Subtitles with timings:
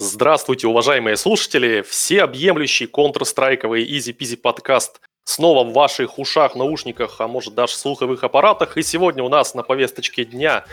[0.00, 1.82] Здравствуйте, уважаемые слушатели!
[1.82, 8.76] Всеобъемлющий контрстрайковый easy-peasy подкаст снова в ваших ушах, наушниках, а может даже слуховых аппаратах.
[8.76, 10.64] И сегодня у нас на повесточке дня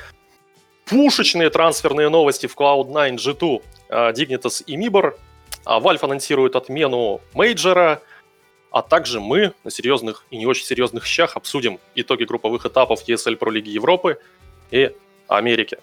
[0.85, 3.63] пушечные трансферные новости в Cloud9 G2,
[4.13, 5.17] Dignitas и MIBR.
[5.63, 8.03] А Valve анонсирует отмену мейджора,
[8.69, 13.39] а также мы на серьезных и не очень серьезных щах обсудим итоги групповых этапов ESL
[13.39, 14.19] Pro Лиги Европы
[14.69, 14.95] и
[15.27, 15.79] Америки.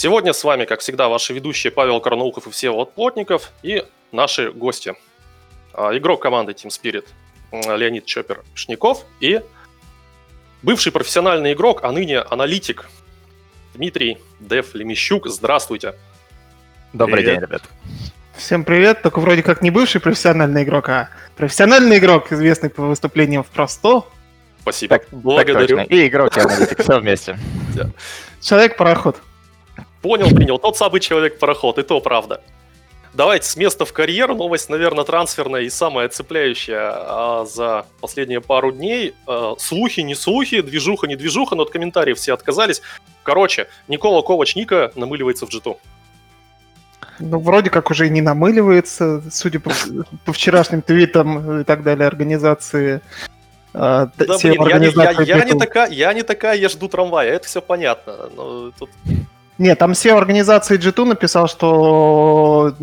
[0.00, 4.94] Сегодня с вами, как всегда, ваши ведущие Павел Карнаухов и Всеволод Плотников и наши гости.
[5.74, 7.04] А, игрок команды Team Spirit
[7.50, 9.40] Леонид Чопер Шников и
[10.62, 12.88] бывший профессиональный игрок, а ныне аналитик
[13.74, 15.26] Дмитрий Дев Лемещук.
[15.26, 15.96] Здравствуйте.
[16.92, 17.40] Добрый привет.
[17.40, 17.62] день, ребят.
[18.36, 23.42] Всем привет, только вроде как не бывший профессиональный игрок, а профессиональный игрок, известный по выступлениям
[23.42, 24.04] в Просто.
[24.60, 24.96] Спасибо.
[24.96, 25.76] Так, Благодарю.
[25.76, 25.92] Так точно.
[25.92, 27.36] И игрок, и аналитик, все вместе.
[28.40, 29.20] Человек-пароход.
[30.08, 30.58] Понял, принял.
[30.58, 32.40] Тот самый человек-пароход, и то правда.
[33.12, 34.34] Давайте с места в карьеру.
[34.34, 39.14] Новость, наверное, трансферная и самая цепляющая а, за последние пару дней.
[39.26, 42.80] А, слухи, не слухи, движуха, не движуха, но от комментариев все отказались.
[43.22, 45.78] Короче, Никола Ковач Ника намыливается в джиту.
[47.18, 49.72] Ну, вроде как уже и не намыливается, судя по,
[50.24, 53.02] по вчерашним твитам и так далее, организации.
[53.74, 57.30] А, да, блин, я, я, я, я, не такая, я не такая, я жду трамвая,
[57.30, 58.30] это все понятно.
[58.34, 58.88] Но тут
[59.58, 62.74] нет, там все организации G2 написал, что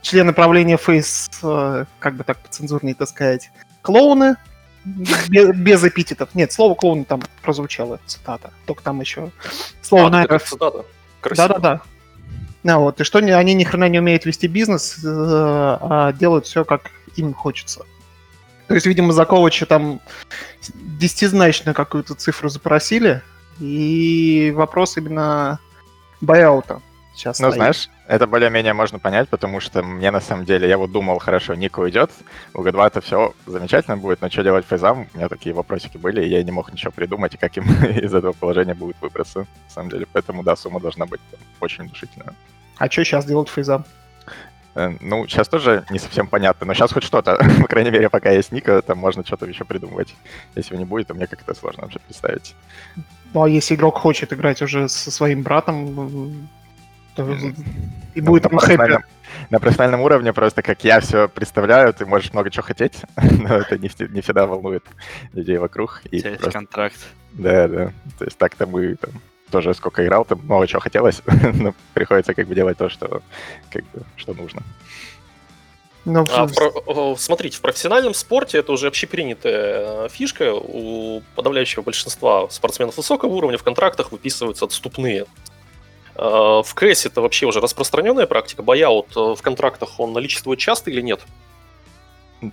[0.00, 3.50] члены правления Face, э, как бы так по-цензурнее это сказать,
[3.82, 4.36] клоуны,
[4.84, 6.30] без, без эпитетов.
[6.34, 8.52] Нет, слово клоуны там прозвучало, цитата.
[8.66, 9.30] Только там еще
[9.82, 10.38] слово, а, наверное...
[10.38, 10.84] цитата.
[11.22, 11.80] Да-да-да.
[12.62, 16.64] Ну, вот, и что они ни хрена не умеют вести бизнес, э, а делают все,
[16.64, 17.84] как им хочется.
[18.66, 20.00] То есть, видимо, за Ковача там
[20.74, 23.22] десятизначную какую-то цифру запросили,
[23.60, 25.60] и вопрос именно
[26.26, 26.80] байаута
[27.16, 27.58] сейчас Ну, стоит.
[27.58, 31.54] знаешь, это более-менее можно понять, потому что мне на самом деле, я вот думал, хорошо,
[31.54, 32.10] Ник уйдет,
[32.54, 35.08] у Г2 это все замечательно будет, но что делать фейзам?
[35.12, 38.14] У меня такие вопросики были, и я не мог ничего придумать, и как им из
[38.14, 40.06] этого положения будет выбраться, на самом деле.
[40.12, 42.34] Поэтому, да, сумма должна быть там, очень внушительная.
[42.78, 43.84] А что сейчас делать фейзам?
[44.74, 47.36] Э, ну, сейчас тоже не совсем понятно, но сейчас хоть что-то.
[47.62, 50.14] По крайней мере, пока есть Ника, там можно что-то еще придумывать.
[50.54, 52.54] Если его не будет, то мне как-то сложно вообще представить.
[53.36, 56.48] Ну, а если игрок хочет играть уже со своим братом,
[57.14, 57.36] то
[58.14, 59.04] и будет ну, там хэппи.
[59.50, 63.76] На профессиональном уровне просто, как я все представляю, ты можешь много чего хотеть, но это
[63.76, 64.84] не, не всегда волнует
[65.34, 66.00] людей вокруг.
[66.10, 66.46] И У тебя просто...
[66.46, 66.96] есть контракт.
[67.32, 67.92] Да, да.
[68.18, 69.10] То есть так-то мы там,
[69.50, 73.20] тоже сколько играл, там много чего хотелось, но приходится как бы делать то, что,
[73.70, 74.62] как бы, что нужно.
[76.06, 80.54] Ну, а, про, смотрите, в профессиональном спорте это уже общепринятая э, фишка.
[80.54, 85.26] У подавляющего большинства спортсменов высокого уровня в контрактах выписываются отступные.
[86.14, 88.62] А, в КС это вообще уже распространенная практика.
[88.62, 91.22] Бояут э, в контрактах он наличествует часто или нет?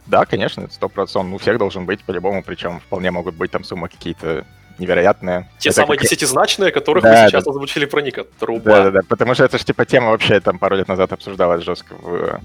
[0.07, 1.27] Да, конечно, сто процентов.
[1.27, 4.47] Он у всех должен быть по-любому, причем вполне могут быть там суммы какие-то
[4.79, 5.47] невероятные.
[5.59, 6.07] Те это самые как...
[6.07, 7.51] десятизначные, которых да, вы сейчас да.
[7.51, 8.23] озвучили про Ника.
[8.39, 8.63] Труба.
[8.63, 11.63] Да, да, да, потому что это же типа тема вообще там пару лет назад обсуждалась
[11.63, 12.39] жестко в Э,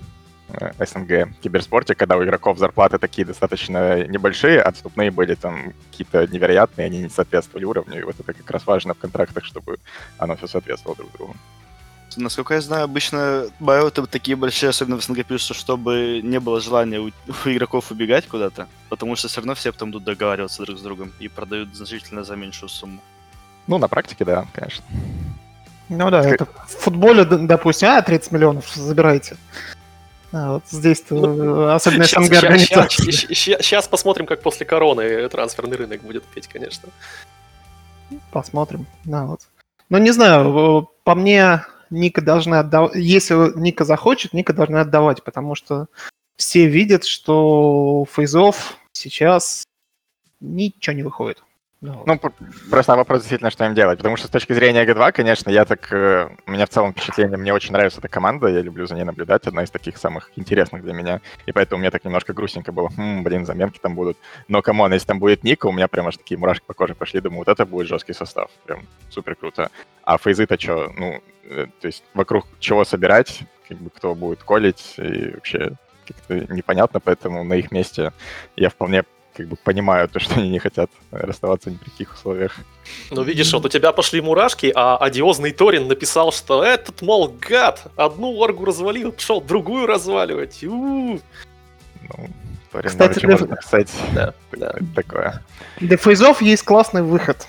[0.79, 7.03] СНГ киберспорте, когда у игроков зарплаты такие достаточно небольшие, отступные были там какие-то невероятные, они
[7.03, 9.79] не соответствовали уровню, и вот это как раз важно в контрактах, чтобы
[10.17, 11.37] оно все соответствовало друг другу.
[12.17, 16.99] Насколько я знаю, обычно байоты такие большие, особенно в СНГ, пишут, чтобы не было желания
[16.99, 20.83] у, у игроков убегать куда-то, потому что все равно все потом будут договариваться друг с
[20.83, 23.01] другом и продают значительно за меньшую сумму.
[23.67, 24.85] Ну, на практике, да, конечно.
[25.91, 29.37] Ну да, это в футболе, допустим, а, 30 миллионов забирайте.
[30.33, 33.11] А, вот здесь ну, особенно сейчас, СНГ организации.
[33.11, 36.91] Сейчас, сейчас посмотрим, как после короны трансферный рынок будет петь, конечно.
[38.31, 38.87] Посмотрим.
[39.05, 39.41] Да, вот.
[39.89, 42.95] Ну, не знаю, по мне, Ника должны отдавать...
[42.95, 45.87] Если Ника захочет, Ника должны отдавать, потому что
[46.37, 49.65] все видят, что фейзов сейчас
[50.41, 51.43] ничего не выходит.
[51.81, 52.19] Ну,
[52.71, 53.99] просто вопрос действительно, что им делать.
[53.99, 55.93] Потому что с точки зрения G2, конечно, я так...
[55.93, 59.05] Э, у меня в целом впечатление, мне очень нравится эта команда, я люблю за ней
[59.05, 61.21] наблюдать, одна из таких самых интересных для меня.
[61.47, 62.89] И поэтому мне так немножко грустненько было.
[62.97, 64.19] Хм, блин, заменки там будут.
[64.49, 66.97] Но, come on, если там будет NiKo, у меня прям аж такие мурашки по коже
[66.97, 67.21] пошли.
[67.21, 68.51] Думаю, вот это будет жесткий состав.
[68.65, 69.71] Прям супер круто.
[70.03, 70.93] А фейзы-то что?
[70.97, 75.75] Ну, э, то есть вокруг чего собирать, как бы кто будет коллить, и вообще
[76.09, 78.13] как-то непонятно, поэтому на их месте
[78.57, 79.05] я вполне
[79.39, 82.57] как бы понимаю то, что они не хотят расставаться ни при каких условиях.
[83.11, 87.87] Ну, видишь, вот у тебя пошли мурашки, а одиозный Торин написал, что этот, мол, гад,
[87.97, 90.65] одну оргу развалил, пошел другую разваливать.
[90.65, 91.21] У-у-у.
[92.03, 92.29] Ну,
[92.73, 93.29] Торин Кстати, для...
[93.29, 94.75] может написать да, да.
[94.97, 95.41] такое.
[95.79, 97.47] Для фейзов есть классный выход.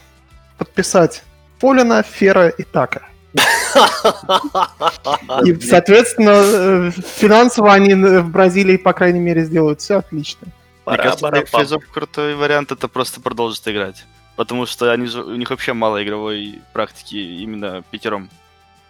[0.60, 1.24] Подписать
[1.60, 3.02] Полина, Фера и Така.
[5.46, 10.48] И, соответственно, э, финансово они э, в Бразилии, по крайней мере, сделают все отлично.
[10.90, 11.62] Мне кажется, Пара-пара-пам.
[11.62, 14.06] фейзов крутой вариант это просто продолжить играть.
[14.36, 18.30] Потому что они у них вообще мало игровой практики именно пятером.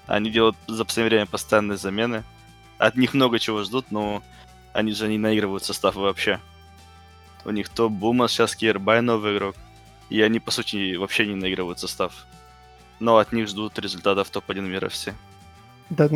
[0.06, 2.24] Они делают за последнее время постоянные замены.
[2.78, 4.22] От них много чего ждут, но
[4.74, 6.40] они же не наигрывают состав вообще.
[7.46, 9.56] У них то Бума, сейчас Кирбай новый игрок.
[10.10, 12.26] И они, по сути, вообще не наигрывают состав.
[13.00, 15.14] Но от них ждут результатов топ-1 мира все.
[15.90, 16.08] Да,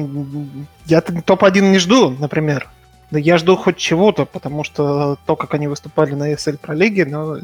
[0.86, 2.70] я т- топ-1 не жду, например.
[3.14, 7.06] Да я жду хоть чего-то, потому что то, как они выступали на ESL Pro Лиге,
[7.06, 7.38] но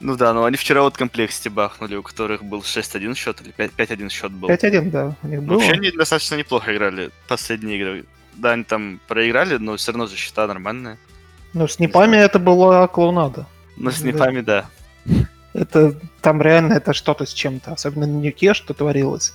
[0.00, 3.70] Ну да, но они вчера вот комплекте бахнули, у которых был 6-1 счет или 5-
[3.76, 4.48] 5-1 счет был.
[4.48, 5.58] 5-1, да, у них Ну, было.
[5.58, 8.06] Вообще они достаточно неплохо играли последние игры.
[8.34, 10.98] Да, они там проиграли, но все равно же счета нормальные.
[11.52, 13.46] Но с Непами это была клоунада.
[13.76, 14.08] Но с Да.
[14.08, 14.68] Непами, да.
[15.52, 19.32] Это там реально это что-то с чем-то, особенно на Нюке, что творилось.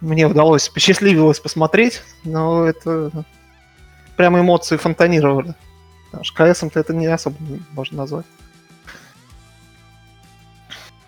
[0.00, 3.12] Мне удалось, посчастливилось посмотреть, но это
[4.16, 5.54] прям эмоции фонтанировали.
[6.06, 7.36] Потому что КСом-то это не особо
[7.72, 8.26] можно назвать.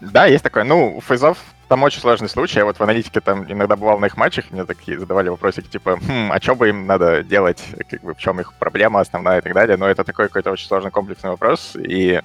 [0.01, 0.65] Да, есть такое.
[0.65, 1.39] Ну, у фейзов
[1.69, 2.59] там очень сложный случай.
[2.59, 5.97] Я вот в аналитике там иногда бывал на их матчах, мне такие задавали вопросики, типа,
[5.97, 9.41] хм, а что бы им надо делать, как бы в чем их проблема основная и
[9.41, 9.77] так далее.
[9.77, 11.73] Но это такой какой-то очень сложный комплексный вопрос.
[11.77, 12.21] И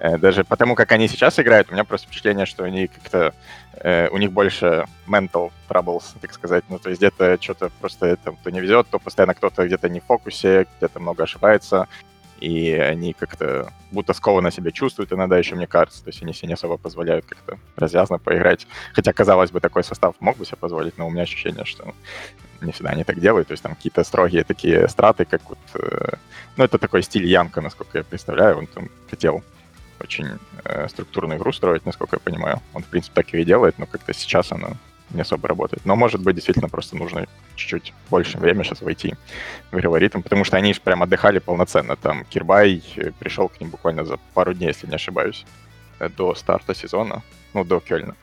[0.00, 3.34] э, даже потому, как они сейчас играют, у меня просто впечатление, что они как-то
[3.80, 6.64] э, у них больше mental troubles, так сказать.
[6.68, 10.00] Ну, то есть где-то что-то просто это то не везет, то постоянно кто-то где-то не
[10.00, 11.88] в фокусе, где-то много ошибается
[12.40, 16.02] и они как-то будто скованно себя чувствуют иногда еще, мне кажется.
[16.02, 18.66] То есть они себе не особо позволяют как-то развязно поиграть.
[18.94, 21.94] Хотя, казалось бы, такой состав мог бы себе позволить, но у меня ощущение, что
[22.62, 23.48] не всегда они так делают.
[23.48, 25.58] То есть там какие-то строгие такие страты, как вот...
[25.74, 26.16] э,
[26.56, 28.58] ну, это такой стиль Янка, насколько я представляю.
[28.58, 29.42] Он там хотел
[30.00, 32.60] очень э, структурную игру строить, насколько я понимаю.
[32.74, 34.70] Он, в принципе, так и делает, но как-то сейчас она
[35.10, 35.84] не особо работает.
[35.84, 37.26] Но, может быть, действительно просто нужно
[37.56, 39.14] чуть-чуть больше время сейчас войти
[39.72, 41.96] в ритм, потому что они же прям отдыхали полноценно.
[41.96, 45.44] Там Кирбай э, пришел к ним буквально за пару дней, если не ошибаюсь,
[45.98, 47.22] э, до старта сезона,
[47.54, 48.14] ну, до Кёльна.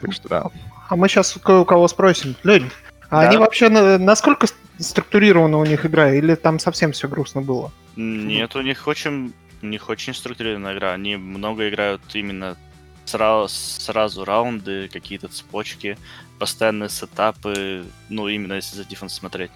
[0.00, 0.46] Так что да.
[0.88, 2.34] А мы сейчас кое у кого спросим.
[2.44, 2.70] Лень,
[3.10, 3.28] а Да.
[3.28, 4.46] они вообще на- насколько
[4.78, 7.70] структурирована у них игра, или там совсем все грустно было?
[7.96, 10.92] Нет, у них очень, у них очень структурированная игра.
[10.92, 12.56] Они много играют именно
[13.04, 15.98] сразу, сразу раунды, какие-то цепочки,
[16.38, 19.50] постоянные сетапы, ну, именно если за дефенс смотреть.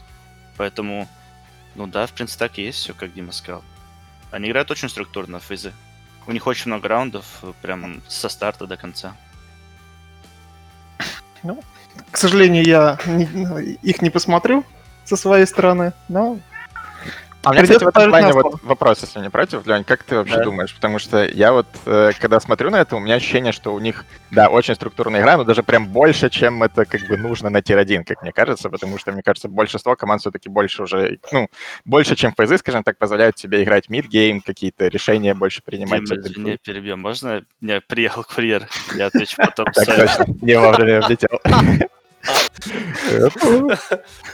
[0.56, 1.08] Поэтому,
[1.74, 3.62] ну да, в принципе, так и есть все, как Дима сказал.
[4.30, 5.72] Они играют очень структурно в фейзы.
[6.26, 7.26] У них очень много раундов,
[7.62, 9.16] прям со старта до конца.
[12.10, 14.64] К сожалению, я не- их не посмотрю
[15.04, 16.38] со своей стороны, но
[17.44, 20.02] А у меня, Придётся кстати, в этом плане вот вопрос, если не против, Лень, как
[20.02, 20.44] ты вообще Да.
[20.44, 20.74] думаешь?
[20.74, 24.06] Потому что я вот, э, когда смотрю на это, у меня ощущение, что у них,
[24.30, 28.04] да, очень структурная игра, но даже прям больше, чем это как бы нужно на тир-1,
[28.04, 31.48] как мне кажется, потому что, мне кажется, большинство команд все-таки больше уже, ну,
[31.84, 36.04] больше, чем фейзы, скажем так, позволяют себе играть mid-game, какие-то решения больше принимать.
[36.04, 37.00] Дима, извини, перебьем.
[37.00, 37.44] Можно?
[37.60, 38.68] Я приехал курьер.
[38.94, 39.66] Я отвечу потом.
[39.66, 41.40] Так точно, не вовремя влетел.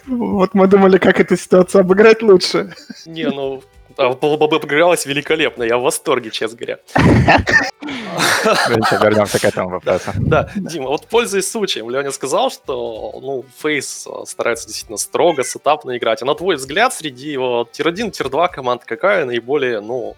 [0.07, 2.75] вот мы думали, как эту ситуацию обыграть лучше.
[3.07, 3.63] Не, ну,
[3.97, 6.79] а, обыгралось великолепно, я в восторге, честно говоря.
[6.95, 10.13] Ну, ничего, вернемся к этому вопросу.
[10.17, 15.97] Да, Дима, вот пользуясь случаем, Леня сказал, что, ну, FaZe э, старается действительно строго, сетапно
[15.97, 16.23] играть.
[16.23, 20.17] А на твой взгляд, среди его tier-1, tier-2 команд какая наиболее, ну,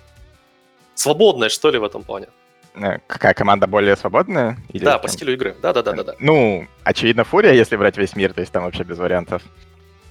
[0.95, 2.29] свободная, что ли, в этом плане?
[2.75, 4.57] Э, Какая команда более свободная?
[4.71, 5.55] Или Да, там- по стилю игры.
[5.61, 6.15] Да-да-да-да.
[6.19, 9.43] Ну, очевидно, FURIA, если брать весь мир, то есть там вообще без вариантов.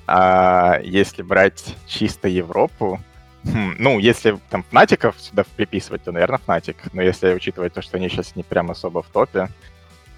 [0.08, 3.00] А если брать чисто Европу,
[3.46, 6.78] хм, ну, если там Фнатиков сюда приписывать, то, наверное, Fnatic.
[6.94, 9.50] Но если учитывать то, что они сейчас не прям особо в топе...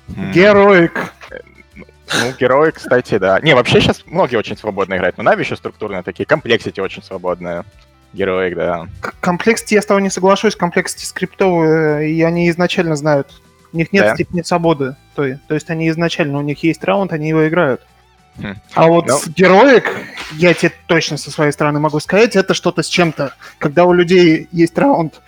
[0.09, 1.13] хм, Heroic.
[2.15, 3.39] Ну, герои, кстати, да.
[3.39, 5.17] Не, вообще сейчас многие очень свободно играют.
[5.17, 6.25] Но NAVI еще структурные такие.
[6.25, 7.63] Complexity очень свободные.
[8.13, 8.87] Heroic, да.
[9.01, 13.41] К- Complexity, я с тобой не соглашусь, Complexity скриптовые, и они изначально знают.
[13.71, 14.13] У них нет Да.
[14.13, 14.95] степени свободы.
[15.15, 17.81] То, то есть они изначально, у них есть раунд, они его играют.
[18.37, 18.55] Хм.
[18.75, 19.17] А вот Ну.
[19.17, 19.91] с Heroic,
[20.33, 23.33] я тебе точно со своей стороны могу сказать, это что-то с чем-то.
[23.57, 25.21] Когда у людей есть раунд,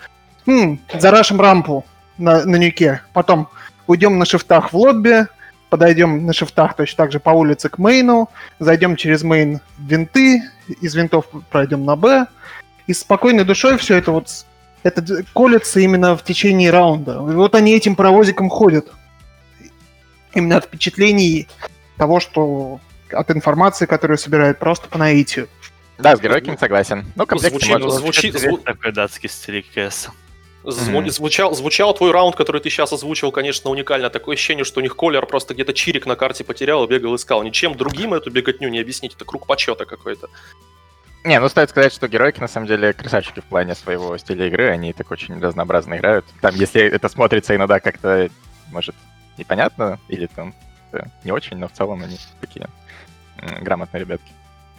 [0.45, 1.85] «Хм, зарашим рампу
[2.19, 3.47] на, на нюке, потом
[3.87, 5.25] уйдем на шифтах в лобби,
[5.71, 10.43] подойдем на шифтах точно так же по улице к мейну, зайдем через мейн в винты,
[10.81, 12.27] из винтов пройдем на Б,
[12.87, 14.29] и спокойной душой все это вот
[14.83, 17.13] это колется именно в течение раунда.
[17.13, 18.87] И вот они этим паровозиком ходят.
[20.33, 21.47] Именно от впечатлений
[21.97, 22.79] того, что
[23.11, 25.47] от информации, которую собирают просто по наитию.
[25.97, 27.05] Да, с героиком согласен.
[27.15, 30.09] Ну, звучит- можно- звучит- зву- такой датский стиль КС.
[30.63, 31.09] Зв- Мгм.
[31.09, 34.09] звучал, звучал твой раунд, который ты сейчас озвучил, конечно, уникально.
[34.09, 37.43] Такое ощущение, что у них Колер просто где-то чирик на карте потерял и бегал искал.
[37.43, 39.13] Ничем другим эту беготню не объяснить.
[39.15, 40.27] Это круг почета какой-то.
[41.25, 44.69] Не, ну стоит сказать, что героики на самом деле красавчики в плане своего стиля игры,
[44.69, 46.23] они так очень разнообразно играют.
[46.39, 48.29] Там, если это смотрится иногда как-то,
[48.71, 48.93] может,
[49.35, 50.53] непонятно, или там
[50.91, 52.67] э, не очень, но в целом они такие
[53.61, 54.31] грамотные ребятки.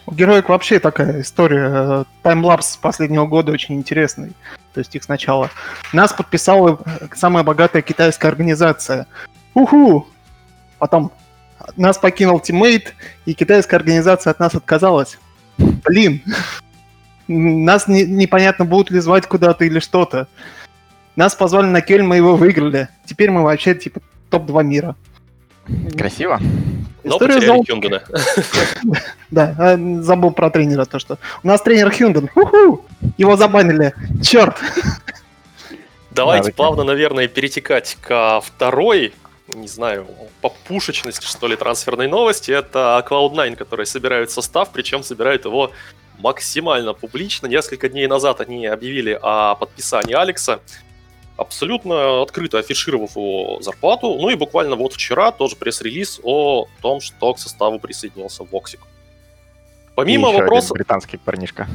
[0.06, 1.68] У героек вообще такая история.
[1.68, 4.32] э, Таймлапс последнего года очень интересный.
[4.72, 5.50] То есть их сначала.
[5.92, 6.78] Нас подписала
[7.12, 9.08] самая богатая китайская организация.
[9.54, 10.06] Уху!
[10.78, 11.10] Потом
[11.76, 15.18] нас покинул тиммейт, и китайская организация от нас отказалась.
[15.58, 16.22] Блин!
[17.28, 20.28] Нас не- непонятно, будут ли звать куда-то или что-то.
[21.16, 22.88] Нас позвали на Кельм, мы его выиграли.
[23.04, 24.94] Теперь мы вообще типа топ-2 мира.
[25.96, 26.40] Красиво.
[27.02, 27.72] Но История потеряли золота.
[27.72, 28.02] Хюндена.
[29.30, 32.30] Да, а, забыл про тренера то, что у нас тренер Хюнден.
[33.18, 33.92] Его забанили.
[34.22, 34.56] Черт!
[36.12, 39.12] Давайте Да, плавно, наверное, перетекать ко второй,
[39.54, 40.06] не знаю,
[40.40, 42.50] по пушечности, что ли, трансферной новости.
[42.50, 45.72] Это Cloud9, которые собирают состав, причем собирают его
[46.18, 47.46] максимально публично.
[47.46, 50.60] Несколько дней назад они объявили о подписании Алекса,
[51.36, 54.16] абсолютно открыто афишировав его зарплату.
[54.18, 58.80] Ну и буквально вот вчера тоже пресс-релиз о том, что к составу присоединился Воксик.
[59.96, 60.74] Помимо И вопроса...
[60.74, 61.66] британский парнишка.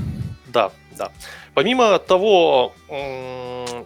[0.48, 1.12] Да, да.
[1.56, 2.74] Помимо того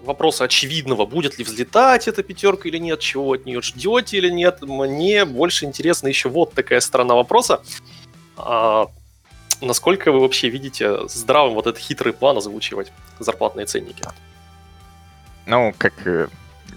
[0.04, 4.62] вопроса очевидного, будет ли взлетать эта пятерка или нет, чего от нее ждете или нет,
[4.62, 7.62] мне больше интересна еще вот такая сторона вопроса.
[8.38, 8.88] А,
[9.62, 14.04] насколько вы вообще видите здравым вот этот хитрый план озвучивать зарплатные ценники?
[15.46, 16.28] Ну, как э,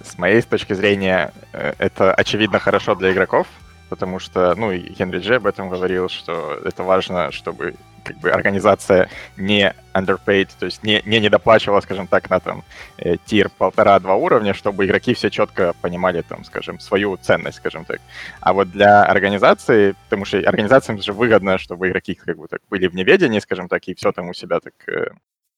[0.05, 3.47] с моей точки зрения, э, это очевидно хорошо для игроков,
[3.89, 8.31] потому что, ну, и Генри Джей об этом говорил, что это важно, чтобы как бы
[8.31, 12.65] организация не underpaid, то есть не, не недоплачивала, скажем так, на там
[12.97, 18.01] э, тир полтора-два уровня, чтобы игроки все четко понимали, там, скажем, свою ценность, скажем так.
[18.41, 22.87] А вот для организации, потому что организациям же выгодно, чтобы игроки как бы так были
[22.87, 25.11] в неведении, скажем так, и все там у себя так э,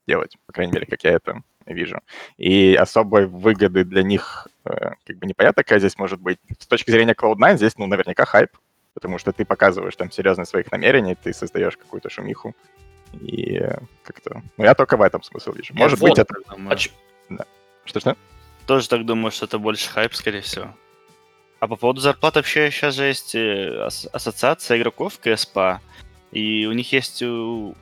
[0.08, 2.00] делать, по крайней мере, как я это вижу.
[2.36, 4.48] И особой выгоды для них
[5.04, 6.38] как бы непонятно, какая здесь может быть.
[6.58, 8.50] С точки зрения Cloud9 здесь, ну, наверняка хайп,
[8.94, 12.54] потому что ты показываешь там серьезность своих намерений, ты создаешь какую-то шумиху.
[13.20, 14.42] И э, как-то...
[14.56, 15.74] Ну, я только в этом смысл вижу.
[15.74, 16.34] Я Может вот быть, это...
[16.34, 16.72] так думаю.
[16.72, 16.90] А ч-
[17.84, 18.16] Что-что?
[18.66, 20.74] Тоже так думаю, что это больше хайп, скорее всего.
[21.58, 25.80] А по поводу зарплат вообще сейчас же есть э, ас- ассоциация игроков КСПА,
[26.30, 27.22] и у них есть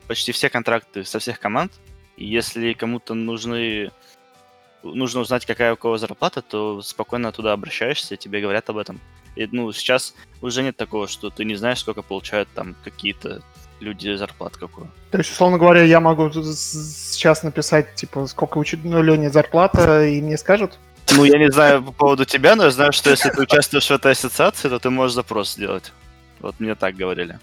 [0.07, 1.71] почти все контракты со всех команд.
[2.17, 3.91] И если кому-то нужны
[4.83, 8.99] нужно узнать, какая у кого зарплата, то спокойно туда обращаешься, и тебе говорят об этом.
[9.35, 13.41] И, ну, сейчас уже нет такого, что ты не знаешь, сколько получают там какие-то
[13.79, 14.91] люди зарплат какую.
[15.11, 20.21] То есть, условно говоря, я могу сейчас написать, типа, сколько у ну, Лёни зарплата, и
[20.21, 20.77] мне скажут?
[21.15, 23.91] Ну, я не знаю по поводу тебя, но я знаю, что если ты участвуешь в
[23.91, 25.91] этой ассоциации, то ты можешь запрос сделать.
[26.39, 27.39] Вот мне так говорили.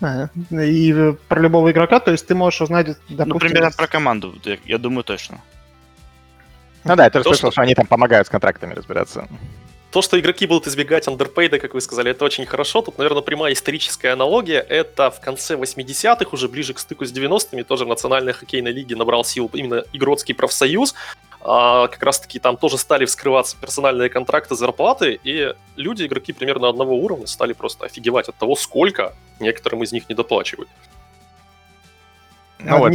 [0.00, 3.28] А, И э, про любого игрока, то есть ты можешь узнать, допустим...
[3.28, 5.40] Ну, примерно про команду, я думаю точно.
[6.84, 9.28] Ну да, я тоже То, слышал, что- что они там помогают с контрактами разбираться.
[9.90, 12.80] То, что игроки будут избегать андерпейда, как вы сказали, это очень хорошо.
[12.80, 14.60] Тут, наверное, прямая историческая аналогия.
[14.60, 18.94] Это в конце 80-х, уже ближе к стыку с 90-ми, тоже в Национальной хоккейной лиге
[18.94, 20.94] набрал силу именно Игротский профсоюз.
[21.42, 26.94] А, как раз-таки там тоже стали вскрываться персональные контракты, зарплаты, и люди, игроки примерно одного
[26.94, 30.68] уровня, стали просто офигевать от того, сколько некоторым из них не доплачивают.
[32.60, 32.92] Ну вот,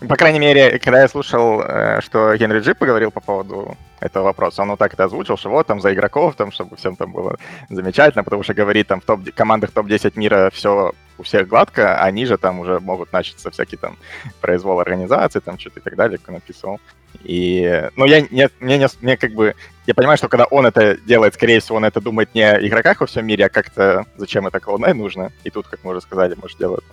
[0.00, 4.62] По крайней мере, когда я слушал, э, что Генри Джи поговорил по поводу этого вопроса,
[4.62, 7.36] он вот так это озвучил, что вот там за игроков, там, чтобы всем там было
[7.70, 12.10] замечательно, потому что говорит, там в топ командах топ-10 мира все у всех гладко, а
[12.10, 13.96] ниже там уже могут начаться всякие там
[14.42, 16.80] произвол организации, там что-то и так далее, как он написал.
[17.24, 19.54] И, ну, я, не, мне, не, мне как бы,
[19.86, 23.00] я понимаю, что когда он это делает, скорее всего, он это думает не о игроках
[23.00, 25.32] во всем мире, а как-то зачем это Cloud9 нужно.
[25.44, 26.84] И тут, как мы уже сказали, может, делают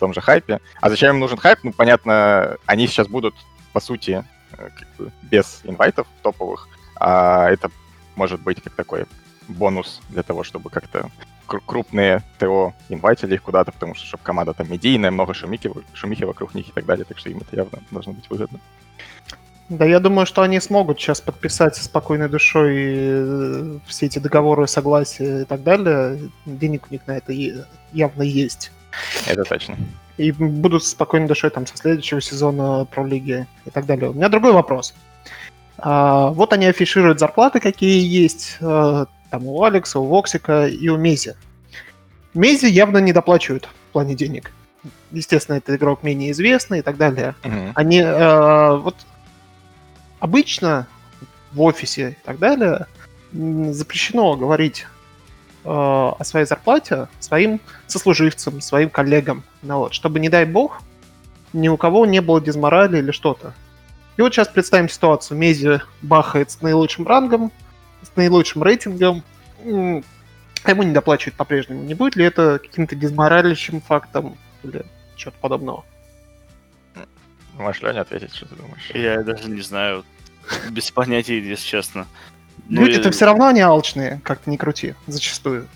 [0.00, 0.60] том же хайпе.
[0.80, 1.60] А зачем им нужен хайп?
[1.62, 3.34] Ну, понятно, они сейчас будут,
[3.72, 7.70] по сути, э, как бы без инвайтов топовых, а это
[8.16, 9.06] может быть как такой
[9.48, 11.10] бонус для того, чтобы как-то
[11.46, 16.24] кру- крупные ТО инвайтили их куда-то, потому что чтобы команда там медийная, много шумихи, шумихи
[16.24, 18.60] вокруг них и так далее, так что им это явно должно быть выгодно.
[19.68, 25.42] Да, я думаю, что они смогут сейчас подписать спокойной душой э, все эти договоры, согласия
[25.42, 26.18] и так далее.
[26.44, 27.32] Денег у них на это
[27.92, 28.72] явно есть.
[29.26, 29.76] Это точно.
[30.16, 34.10] И будут со спокойной душой там со следующего сезона про лиги и так далее.
[34.10, 34.94] У меня другой вопрос.
[35.78, 40.98] А, вот они афишируют зарплаты, какие есть э, там у Алекса, у Воксика и у
[40.98, 41.36] Мези.
[42.34, 44.52] Мези явно не доплачивают в плане денег.
[45.10, 47.34] Естественно, это игрок менее известный и так далее.
[47.42, 47.72] Мгм.
[47.74, 48.96] Они, э, вот,
[50.18, 50.86] обычно
[51.52, 52.86] в офисе и так далее
[53.32, 54.86] запрещено говорить
[55.64, 59.44] о своей зарплате своим сослуживцам, своим коллегам.
[59.62, 60.80] Ну, вот, чтобы, не дай бог,
[61.52, 63.52] ни у кого не было дизморали или что-то.
[64.16, 65.38] И вот сейчас представим ситуацию.
[65.38, 67.52] Мези бахает с наилучшим рангом,
[68.02, 69.22] с наилучшим рейтингом,
[69.64, 71.82] а ему не доплачивают по-прежнему.
[71.82, 74.84] Не будет ли это каким-то дизморалящим фактом или
[75.16, 75.84] что-то подобного?
[77.54, 78.90] Можешь, Леня, ответить, что ты думаешь?
[78.94, 80.04] Я даже не знаю.
[80.70, 82.06] Без понятия, если честно.
[82.68, 85.66] Ну, Люди-то и- все равно они алчные, как-то не крути, зачастую.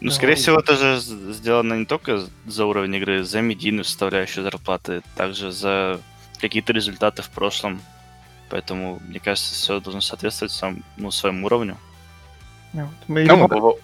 [0.00, 4.44] Ну, скорее Ну, всего, это же сделано не только за уровень игры, за медийную составляющую
[4.44, 6.00] зарплаты, также за
[6.40, 7.80] какие-то результаты в прошлом.
[8.50, 11.76] Поэтому, мне кажется, все должно соответствовать сам, ну, своему уровню.
[12.72, 12.88] Вот.
[13.08, 13.78] Мы Ну, его-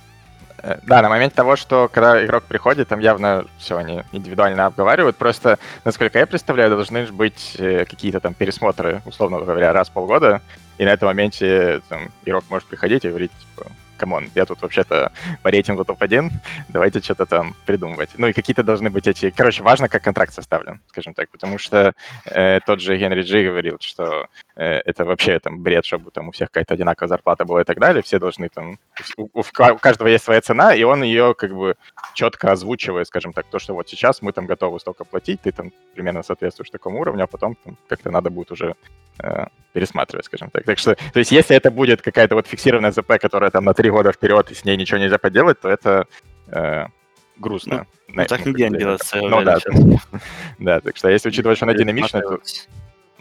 [0.64, 5.16] Э, Да, на момент того, что когда игрок приходит, там явно все они индивидуально обговаривают.
[5.16, 10.40] Просто, насколько я представляю, должны быть э, какие-то там пересмотры, условно говоря, раз в полгода.
[10.78, 13.70] И на этом моменте там, игрок может приходить и говорить, типа,
[14.02, 16.30] come on, я тут вообще-то по рейтингу топ-1,
[16.68, 18.10] давайте что-то там придумывать.
[18.18, 19.30] Ну и какие-то должны быть эти...
[19.30, 21.92] Короче, важно, как контракт составлен, скажем так, потому что
[22.24, 26.50] э, тот же HenryG говорил, что э, это вообще там бред, чтобы там у всех
[26.50, 28.78] какая-то одинаковая зарплата была и так далее, все должны там...
[29.16, 31.76] У, у ка- у каждого есть своя цена, и он ее как бы
[32.14, 35.70] четко озвучивает, скажем так, то, что вот сейчас мы там готовы столько платить, ты там
[35.94, 38.74] примерно соответствуешь такому уровню, а потом там, как-то надо будет уже
[39.22, 40.64] э, пересматривать, скажем так.
[40.64, 43.90] Так что, то есть если это будет какая-то вот фиксированная ЗП, которая там на три
[43.92, 46.06] года вперед, и с ней ничего нельзя поделать, то это
[46.48, 46.86] э,
[47.36, 47.86] грустно.
[48.08, 49.16] На- Ну, так ну, нигде не делается.
[49.16, 49.58] Ну да,
[50.58, 52.40] да, так что если учитывать, что она динамичная, то,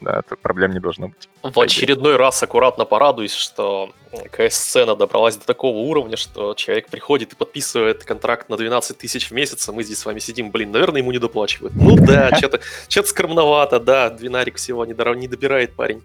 [0.02, 1.30] да, то проблем не должно быть.
[1.44, 3.94] В очередной раз аккуратно порадуюсь, что
[4.32, 9.32] КС-сцена добралась до такого уровня, что человек приходит и подписывает контракт на 12 тысяч в
[9.32, 11.74] месяц, а мы здесь с вами сидим, блин, наверное, ему не доплачивают.
[11.76, 16.02] Ну да, что-то что скромновато, да, двинарик всего не добирает парень.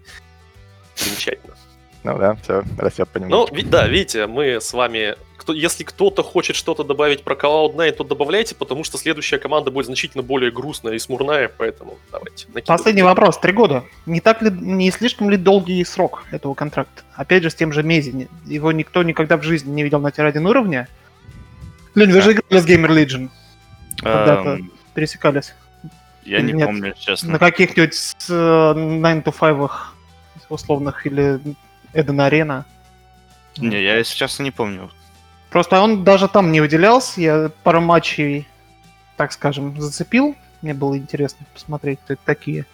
[0.95, 1.55] Замечательно.
[2.13, 3.55] Ну да, все, растет Ну, понемножку.
[3.55, 5.15] ви- да, видите, мы с вами...
[5.37, 9.85] Кто, если кто-то хочет что-то добавить про Cloud9, то добавляйте, потому что следующая команда будет
[9.85, 12.45] значительно более грустная и смурная, поэтому давайте.
[12.47, 12.67] накидывайте.
[12.67, 13.37] Последний вопрос.
[13.37, 13.83] Три года.
[14.05, 17.03] Не так ли, не слишком ли долгий срок этого контракта?
[17.15, 18.27] Опять же, с тем же Мези.
[18.45, 20.87] Его никто никогда в жизни не видел на тир-1 уровне.
[21.95, 23.29] Лень, вы же играли с Gamer Legion,
[24.01, 25.53] когда-то Эм, пересекались.
[26.23, 26.67] Я не Нет.
[26.67, 27.33] помню, честно.
[27.33, 27.95] На каких-нибудь
[28.29, 29.71] э, 9 to 5
[30.49, 31.39] условных или
[31.93, 32.65] Эден Арена.
[33.57, 34.89] Не, я, если честно, не помню.
[35.49, 37.19] Просто он даже там не выделялся.
[37.21, 38.47] Я пару матчей,
[39.15, 40.35] так скажем, зацепил.
[40.61, 42.65] Мне было интересно посмотреть, кто это такие.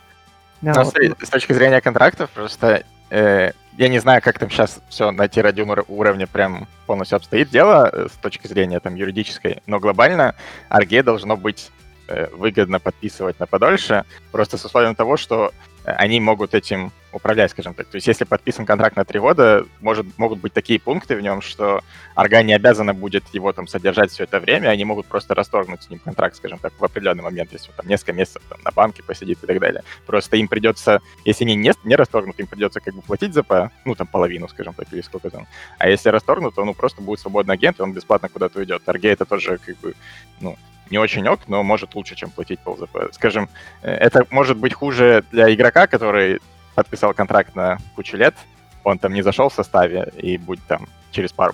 [0.62, 0.92] Да, Ну, вот.
[0.92, 5.28] смотри, с точки зрения контрактов, просто э, я не знаю, как там сейчас все на
[5.28, 10.36] тир-1 ур- уровне прям полностью обстоит дело э, с точки зрения там юридической, но глобально
[10.70, 11.70] RG должно быть
[12.08, 15.52] э, выгодно подписывать на подольше, просто с условием того, что
[15.86, 17.88] они могут этим управлять, скажем так.
[17.88, 21.42] То есть если подписан контракт на три года, может, могут быть такие пункты в нем,
[21.42, 21.82] что
[22.16, 25.90] Арга не обязана будет его там содержать все это время, они могут просто расторгнуть с
[25.90, 29.04] ним контракт, скажем так, в определенный момент, если он там несколько месяцев там, на банке
[29.04, 29.84] посидит и так далее.
[30.06, 33.44] Просто им придется, если они не, не расторгнут, им придется как бы платить за
[33.86, 35.48] ну там половину, скажем так, или сколько там.
[35.78, 38.82] А если расторгнут, то ну просто будет свободный агент, и он бесплатно куда-то уйдет.
[38.88, 39.94] Арге это тоже как бы,
[40.40, 40.58] ну,
[40.94, 43.12] не очень ок, но может лучше, чем платить пол ЗП.
[43.12, 43.50] Скажем,
[43.82, 46.40] э, это может быть хуже для игрока, который
[46.76, 48.36] подписал контракт на кучу лет,
[48.84, 51.54] он там не зашел в составе, и будет там через пару,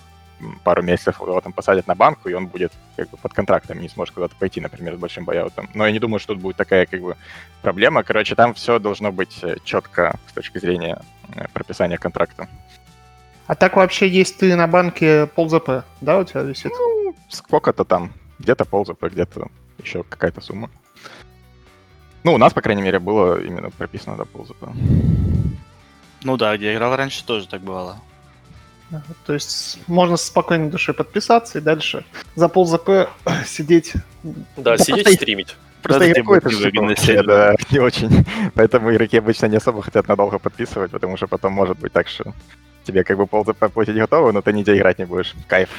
[0.65, 3.87] пару месяцев его там посадят на банку, и он будет как бы под контрактом, не
[3.87, 5.69] сможет куда-то пойти, например, с большим бояутом.
[5.73, 7.15] Но я не думаю, что тут будет такая как бы
[7.61, 8.03] проблема.
[8.03, 11.01] Короче, там все должно быть четко с точки зрения
[11.35, 12.49] э, прописания контракта.
[13.47, 16.71] А так вообще есть ты на банке пол ЗП, да, у тебя висит?
[16.77, 19.47] Ну, сколько-то там, где-то пол ЗП, где-то
[19.83, 20.69] еще какая-то сумма.
[22.23, 24.65] Ну, у нас, по крайней мере, было именно прописано до пол ЗП.
[26.23, 27.99] Ну да, где я играл раньше, тоже так бывало.
[29.25, 33.09] То есть можно с спокойной душой подписаться и дальше за пол ЗП
[33.45, 33.93] сидеть.
[34.23, 35.55] Да, Да, сидеть просто- и стримить.
[35.81, 38.25] Просто Даже игроку это будет невыгодно, вообще, да, не очень.
[38.53, 42.33] Поэтому игроки обычно не особо хотят надолго подписывать, потому что потом может быть так, что
[42.89, 45.35] тебе как бы пол платить готовы, но ты нигде играть не будешь.
[45.47, 45.69] Кайф.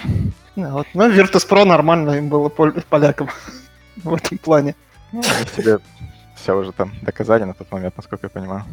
[0.56, 0.86] Ну, вот.
[0.94, 3.28] ну Virtus.pro нормально им было пол- полякам
[3.96, 4.74] в этом плане.
[5.12, 5.22] Ну,
[5.56, 5.78] себе
[6.36, 8.64] все уже там доказали на тот момент, насколько я понимаю.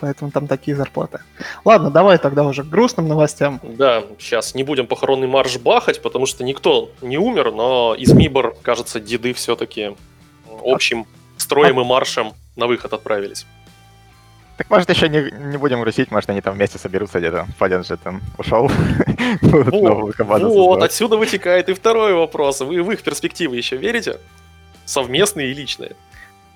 [0.00, 1.20] Поэтому там такие зарплаты.
[1.64, 3.60] Ладно, давай тогда уже к грустным новостям.
[3.62, 8.56] Да, сейчас не будем похоронный марш бахать, потому что никто не умер, но из Мибор,
[8.62, 9.96] кажется, деды все-таки
[10.64, 11.06] общим
[11.36, 13.46] строем и маршем на выход отправились.
[14.56, 17.46] Так может еще не, не будем грустить, может они там вместе соберутся где-то.
[17.58, 18.70] Фаден же там ушел.
[19.42, 22.60] Вот, отсюда вытекает и второй вопрос.
[22.60, 24.18] Вы в их перспективы еще верите?
[24.84, 25.92] Совместные и личные.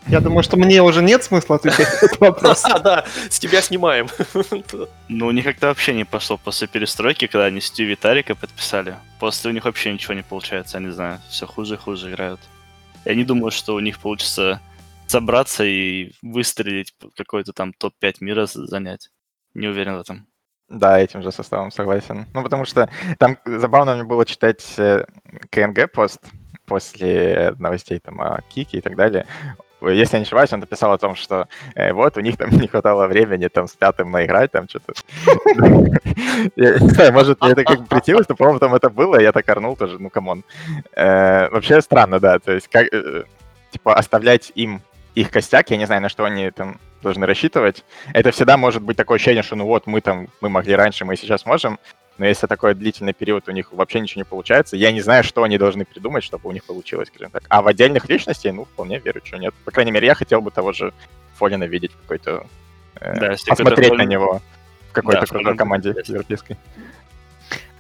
[0.07, 2.65] Я думаю, что мне уже нет смысла отвечать на этот вопрос.
[2.65, 4.09] А, да, с тебя снимаем.
[5.09, 8.95] Ну, у них как-то вообще не пошло после перестройки, когда они Стю Виталика подписали.
[9.19, 11.21] После у них вообще ничего не получается, я не знаю.
[11.29, 12.41] Все хуже и хуже играют.
[13.05, 14.61] Я не думаю, что у них получится
[15.11, 19.11] собраться и выстрелить какой-то там топ-5 мира за- занять.
[19.55, 20.27] Не уверен в этом.
[20.69, 22.27] Да, этим же составом согласен.
[22.33, 25.05] Ну, потому что там забавно мне было читать э,
[25.51, 26.21] kNg пост
[26.65, 29.27] после новостей там о кике и так далее.
[29.83, 32.69] Если я не ошибаюсь, он написал о том, что э, вот у них там не
[32.69, 34.93] хватало времени там с пятым наиграть, там что-то.
[37.13, 39.99] Может, мне это как бы притилось, но, по-моему, там это было, я так орнул тоже,
[39.99, 40.45] ну, come on.
[40.95, 43.25] Э, Вообще странно, да, то есть как, э,
[43.73, 44.83] типа, оставлять им
[45.15, 47.85] их костяк, я не знаю, на что они там должны рассчитывать.
[48.13, 51.15] Это всегда может быть такое ощущение, что ну вот мы там, мы могли раньше, мы
[51.15, 51.79] и сейчас можем,
[52.19, 55.43] но если такой длительный период у них вообще ничего не получается, я не знаю, что
[55.43, 57.45] они должны придумать, чтобы у них получилось, скажем так.
[57.49, 59.55] А в отдельных личностей, ну, вполне верю, что нет.
[59.65, 60.93] По крайней мере, я хотел бы того же
[61.37, 62.47] Фолина видеть какой-то...
[63.01, 64.43] э, Да, посмотреть на него
[64.91, 66.59] в какой-то Да, крутой команде европейской.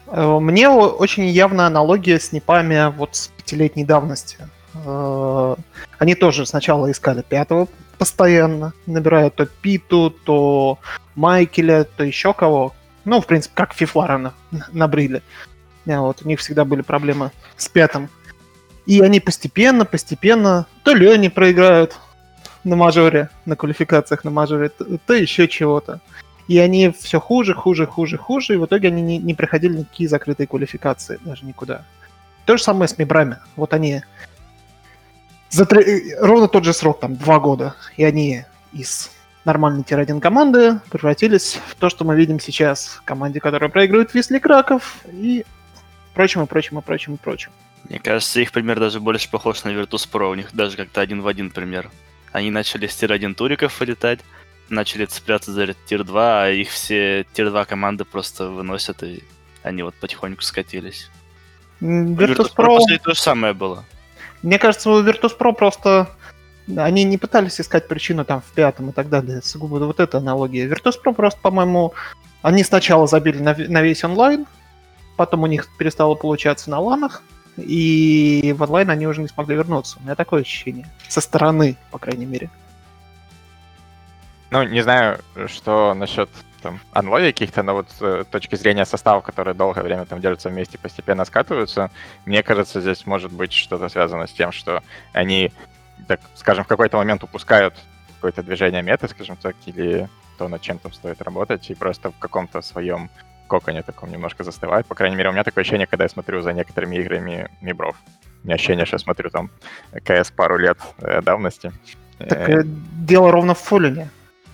[0.07, 4.38] Э, Мне очень явная аналогия с Непами вот с пятилетней давности.
[4.74, 5.56] Э,
[5.98, 10.78] Они тоже сначала искали пятого постоянно, набирая то Питу, то
[11.14, 12.74] Майкеля, то еще кого.
[13.04, 14.35] Ну, в принципе, как Фифлара на-
[14.72, 15.22] набрили.
[15.87, 18.09] Э, Вот, у них всегда были проблемы с пятым.
[18.87, 21.96] И они постепенно, постепенно, то Лени проиграют
[22.64, 26.00] на мажоре, на квалификациях на мажоре, то, то еще чего-то.
[26.48, 30.09] И они все хуже, хуже, хуже, хуже, и в итоге они не, не проходили никакие
[30.09, 31.85] закрытые квалификации, даже никуда.
[32.46, 33.37] То же самое с MIBR ами.
[33.56, 34.02] Вот они
[35.51, 39.11] за три- ровно тот же срок, там, два года, и они из
[39.45, 43.01] нормальной tier-1 команды превратились в то, что мы видим сейчас.
[43.05, 45.45] Команде, которая проигрывает Wisła Kraków и
[46.15, 47.51] прочим, и прочим, и прочим, и прочим.
[47.89, 50.31] Мне кажется, их пример даже больше похож на Virtus.pro.
[50.31, 51.91] У них даже как-то один в один пример.
[52.33, 54.21] Они начали с tier-1 турников вылетать,
[54.69, 59.25] начали цепляться за tier-2, а их все tier-2 команды просто выносят, и
[59.63, 61.11] они вот потихоньку скатились.
[61.81, 63.85] Virtus.pro, после то же самое было.
[64.42, 66.09] Мне кажется, у Virtus.pro просто
[66.76, 69.42] они не пытались искать причину там в пятом и так далее.
[69.42, 70.68] Сугубо вот эта аналогия.
[70.68, 71.94] Virtus.pro просто, по-моему,
[72.42, 74.46] они сначала забили на, ве- на весь онлайн,
[75.16, 77.22] потом у них перестало получаться на ланах,
[77.57, 79.98] и в онлайн они уже не смогли вернуться.
[80.00, 80.88] У меня такое ощущение.
[81.09, 82.50] Со стороны, по крайней мере.
[84.50, 86.29] Ну, не знаю, что насчет
[86.61, 90.79] там анлови каких-то, но вот с точки зрения составов, которые долгое время там держатся вместе,
[90.79, 91.90] постепенно скатываются,
[92.27, 95.53] мне кажется, здесь может быть что-то связано с тем, что они,
[96.07, 97.75] так скажем, в какой-то момент упускают
[98.16, 102.18] какое-то движение меты, скажем так, или то, над чем там стоит работать, и просто в
[102.18, 103.11] каком-то своем
[103.49, 104.87] коконе таком немножко застывают.
[104.87, 107.96] По крайней мере, у меня такое ощущение, когда я смотрю за некоторыми играми Мибров.
[108.42, 109.51] У меня ощущение, что я смотрю там
[110.05, 111.73] КС пару лет э, давности.
[112.18, 114.11] Так Э, э, дело ровно в FalleN е.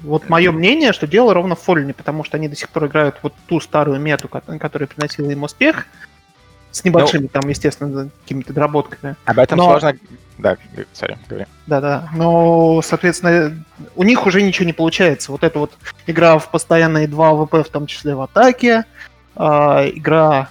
[0.06, 2.86] Вот мое мнение, что дело ровно в FalleN е, потому что они до сих пор
[2.86, 5.86] играют вот ту старую мету, ко- которая приносила им успех,
[6.70, 9.16] с небольшими там, естественно, какими-то доработками.
[9.24, 9.98] Об этом Но- сложно...
[10.38, 10.58] Да,
[10.92, 11.46] sorry, говори.
[11.66, 12.10] Да-да.
[12.14, 13.64] Но, соответственно,
[13.94, 15.32] у них уже ничего не получается.
[15.32, 15.72] Вот эта вот
[16.06, 18.84] игра в постоянные 2 AWP, в том числе в атаке,
[19.34, 20.50] а, игра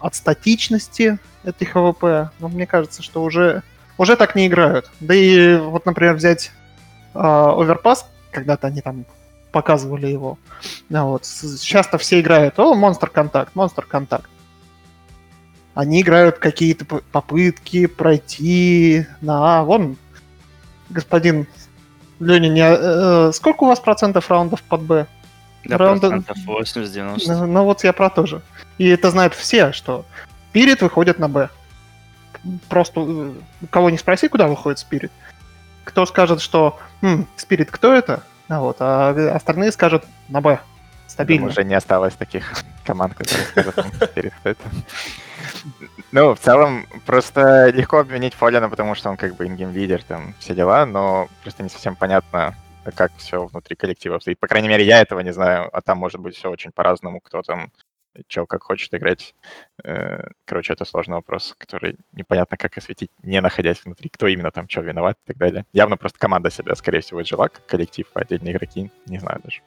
[0.00, 3.62] от статичности этих AWP, ну, мне кажется, что уже,
[3.98, 4.90] уже так не играют.
[4.98, 6.50] Да и вот, например, взять
[7.14, 7.98] а, Overpass,
[8.30, 9.04] когда-то они там
[9.52, 10.38] показывали его.
[10.88, 11.24] Да, вот.
[11.26, 14.30] Сейчас-то все играют, о, монстр контакт, монстр контакт.
[15.74, 19.60] Они играют какие-то попытки пройти на...
[19.60, 19.96] А, Вон,
[20.88, 21.46] господин
[22.18, 25.06] Леня, не, э, сколько у вас процентов раундов под Б?
[25.64, 27.22] Да, Раунда- процентов 80-90.
[27.26, 28.42] Ну, ну вот я про то же.
[28.78, 30.04] И это знают все, что
[30.50, 31.48] Спирит выходит на Б.
[32.68, 33.32] Просто э,
[33.70, 35.12] кого не спроси, куда выходит Спирит.
[35.84, 36.78] Кто скажет, что
[37.36, 38.22] Спирит кто это?
[38.48, 40.60] А, вот, а остальные скажут на Б.
[41.06, 41.42] Стабильно.
[41.42, 42.52] Думаю, уже не осталось таких
[42.84, 44.62] команд, которые скажут перед кто это.
[46.12, 50.54] Ну, в целом, просто легко обвинить Фолина, потому что он как бы ингейм-лидер, там, все
[50.54, 52.56] дела, но просто не совсем понятно,
[52.96, 54.38] как все внутри коллектива обстоит.
[54.40, 57.42] По крайней мере, я этого не знаю, а там может быть все очень по-разному, кто
[57.42, 57.70] там
[58.26, 59.34] чё как хочет играть.
[59.84, 64.68] Э, Короче, это сложный вопрос, который непонятно, как осветить, не находясь внутри, кто именно там
[64.68, 65.64] что виноват и так далее.
[65.72, 69.60] Явно просто команда себя, скорее всего, изжила, как коллектив, а отдельные игроки, не знаю даже.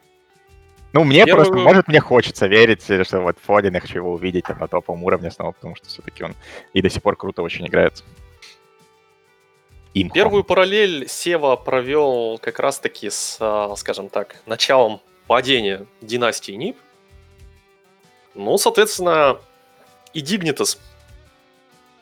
[0.94, 3.96] Ну, мне Первый просто, вы- может, мне хочется верить, э, что вот Фодин, я хочу
[3.98, 6.36] его увидеть там на топовом уровне снова, потому что все-таки он
[6.74, 8.04] и до сих пор круто очень играет.
[9.96, 10.14] Имхо.
[10.14, 16.78] Первую параллель Сева провел как раз-таки с, а, скажем так, началом падения династии НИП.
[18.36, 19.38] Ну, соответственно,
[20.14, 20.78] и Дигнитас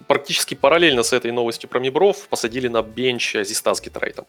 [0.08, 4.26] практически параллельно с этой новостью про Мибров посадили на бенч Зиста с Гитрейтом.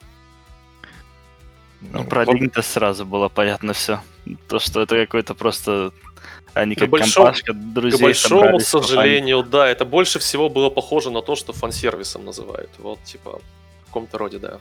[1.80, 4.00] Ну, про вот- Dignitas сразу было понятно все.
[4.48, 5.92] То, что это какой-то просто...
[6.54, 11.10] Они К как большому- компашка друзей К большому сожалению, да, это больше всего было похоже
[11.10, 12.70] на то, что фан-сервисом называют.
[12.78, 13.40] Вот, типа,
[13.82, 14.60] в каком-то роде, да.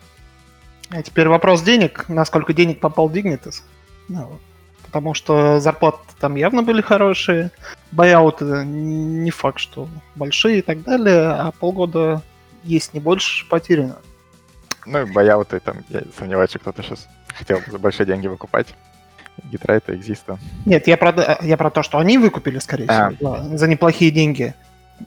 [0.90, 2.06] А теперь вопрос денег.
[2.08, 3.62] Насколько денег попал Dignitas?
[4.08, 4.42] Ну, вот.
[4.92, 7.52] Потому что зарплаты там явно были хорошие.
[7.94, 11.30] Байауты не факт, что большие и так далее.
[11.30, 12.22] А полгода
[12.66, 14.00] есть не больше потеряно.
[14.86, 18.76] Ну, и бояуты там, я сомневаюсь, что кто-то сейчас хотел за большие деньги выкупать.
[19.46, 20.38] Гитрайта, Экзиста.
[20.66, 23.12] Нет, я про, я про то, что они выкупили, скорее А.
[23.12, 24.54] всего, да, за неплохие деньги.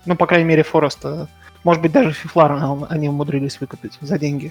[0.06, 1.28] Ну, по крайней мере, Фореста.
[1.62, 4.50] Может быть, даже fifflaren а они умудрились выкупить за деньги.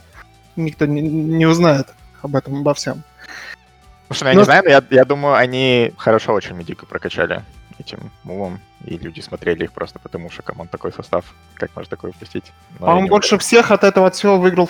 [0.55, 1.87] Никто не, не узнает
[2.21, 3.03] об этом, обо всем.
[4.13, 7.43] Слушай, ну я Ну- не знаю, но я, я думаю, они хорошо очень медийку прокачали
[7.79, 11.89] этим мувом, и люди смотрели их просто потому, что come on такой состав, как можно
[11.89, 12.51] такое упустить.
[12.79, 14.67] Но По-моему, не больше всех от этого от всего выиграл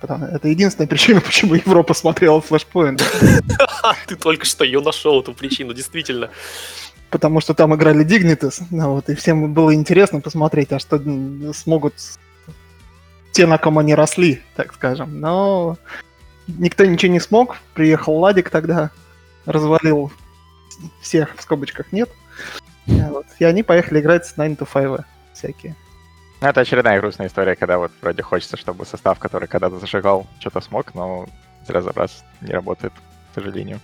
[0.00, 2.40] потому- Это единственная причина, почему Европа смотрела.
[3.58, 6.30] Ха, ты только что ее нашел, эту причину, действительно.
[7.10, 8.62] Потому что там играли Dignitas.
[8.70, 10.98] Ну, вот, и всем было интересно посмотреть, а что
[11.52, 11.94] смогут
[13.32, 15.20] те, на ком они росли, так скажем.
[15.20, 15.76] Но
[16.58, 17.56] никто ничего не смог.
[17.74, 18.90] Приехал Ладик тогда,
[19.46, 20.12] развалил
[21.00, 22.10] всех, в скобочках нет.
[22.88, 25.76] А вот, И они поехали играть с 9 to 5 всякие.
[26.40, 30.60] Ну, это очередная грустная история, когда вот вроде хочется, чтобы состав, который когда-то зажигал, что-то
[30.60, 31.26] смог, но
[31.68, 32.92] раз за раз не работает,
[33.30, 33.80] к сожалению.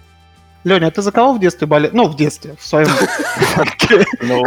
[0.64, 1.90] Леня, а ты за кого в детстве болел?
[1.92, 2.88] Ну, в детстве, в своем.
[4.20, 4.42] Ну,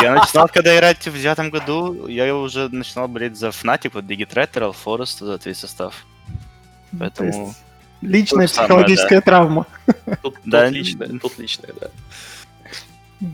[0.00, 4.74] я начинал, когда играть в девятом году, я уже начинал болеть за Fnatic, вот Digitrator,
[4.84, 6.06] Forest, вот этот весь состав.
[6.90, 7.46] То Поэтому...
[7.46, 7.58] есть
[8.02, 9.66] Личная То же самое, психологическая травма.
[10.22, 11.90] Тут, Да, тут личное, тут личное, да.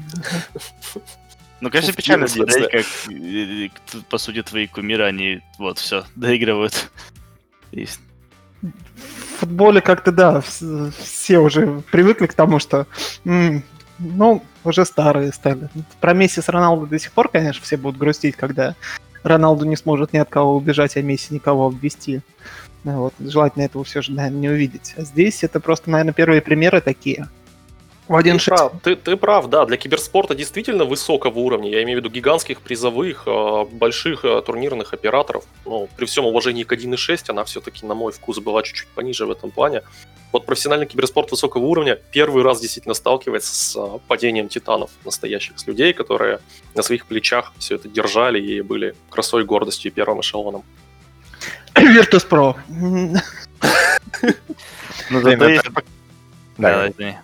[1.60, 6.90] Ну, конечно, печально смотреть, как, по сути, твои кумиры, они вот все доигрывают.
[7.72, 12.86] И в футболе как-то, да, вс- все уже привыкли к тому, что,
[13.24, 15.70] ну, уже старые стали.
[16.00, 18.74] Про Месси с Роналду до сих пор, конечно, все будут грустить, когда
[19.22, 22.20] Роналду не сможет ни от кого убежать, а Месси никого обвести.
[22.94, 24.94] Вот, желательно этого все же, наверное, не увидеть.
[24.96, 27.28] А здесь это просто, наверное, первые примеры такие.
[28.06, 31.98] В один Ты прав, ты, ты прав, да, для киберспорта действительно высокого уровня, я имею
[31.98, 37.24] в виду гигантских призовых, э, больших э, турнирных операторов, ну, при всем уважении к 1.6,
[37.30, 39.82] она все-таки, на мой вкус, была чуть-чуть пониже в этом плане.
[40.30, 45.66] Вот профессиональный киберспорт высокого уровня первый раз действительно сталкивается с э, падением титанов настоящих, с
[45.66, 46.38] людей, которые
[46.76, 50.62] на своих плечах все это держали и были красой, гордостью и первым эшелоном.
[51.94, 52.56] Virtus.pro.
[55.10, 55.64] Ну, Блин, зато это- есть...
[56.58, 57.16] Да, Да, извини.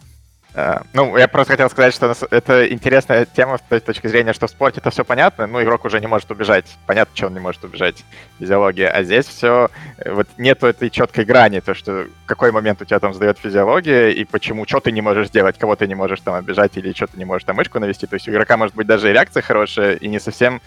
[0.54, 4.46] А, Ну, я просто хотел сказать, что это интересная тема с той точки зрения, что
[4.46, 6.66] в спорте это все понятно, ну, игрок уже не может убежать.
[6.86, 8.04] Понятно, что он не может убежать.
[8.38, 8.88] Физиология.
[8.88, 9.70] А здесь все,
[10.04, 14.10] вот нету этой четкой грани, то, что в какой момент у тебя там сдает физиология,
[14.10, 17.06] и почему, что ты не можешь сделать, кого ты не можешь там обижать, или что
[17.06, 18.06] ты не можешь там мышку навести.
[18.06, 20.60] То есть у игрока может быть даже и реакция хорошая, и не совсем э,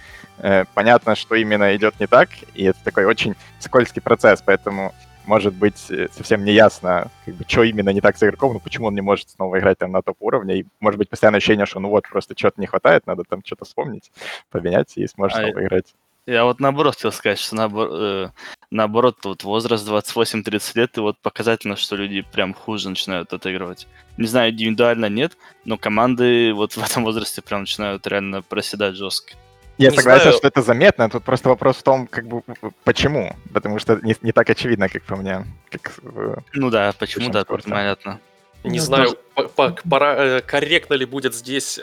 [0.74, 4.94] понятно, что именно идет не так, и это такой очень скользкий процесс, поэтому
[5.28, 8.60] может быть э, совсем не ясно, как бы, что именно не так с игроком, ну
[8.60, 11.80] почему он не может снова играть там на топ-уровне, и может быть постоянное ощущение, что
[11.80, 14.12] ну вот, просто что-то не хватает, надо там что-то вспомнить,
[14.50, 15.94] поменять, и сможешь А, снова играть.
[16.28, 18.30] Я вот наоборот хотел сказать, что наобор- э,
[18.72, 23.88] наоборот, вот возраст 28-30 лет, и вот показательно, что люди прям хуже начинают отыгрывать.
[24.18, 29.34] Не знаю, индивидуально нет, но команды вот в этом возрасте прям начинают реально проседать жестко.
[29.78, 30.38] Я Не согласен, знаю.
[30.38, 32.42] что это заметно, тут просто вопрос в том, как бы,
[32.86, 37.30] почему, потому что не, не так очевидно, как по мне, как в- Ну да, почему,
[37.30, 37.64] да, спорта.
[37.64, 38.20] тут понятно.
[38.64, 41.80] Не Ну, знаю, по- по- пора- э, корректно ли будет здесь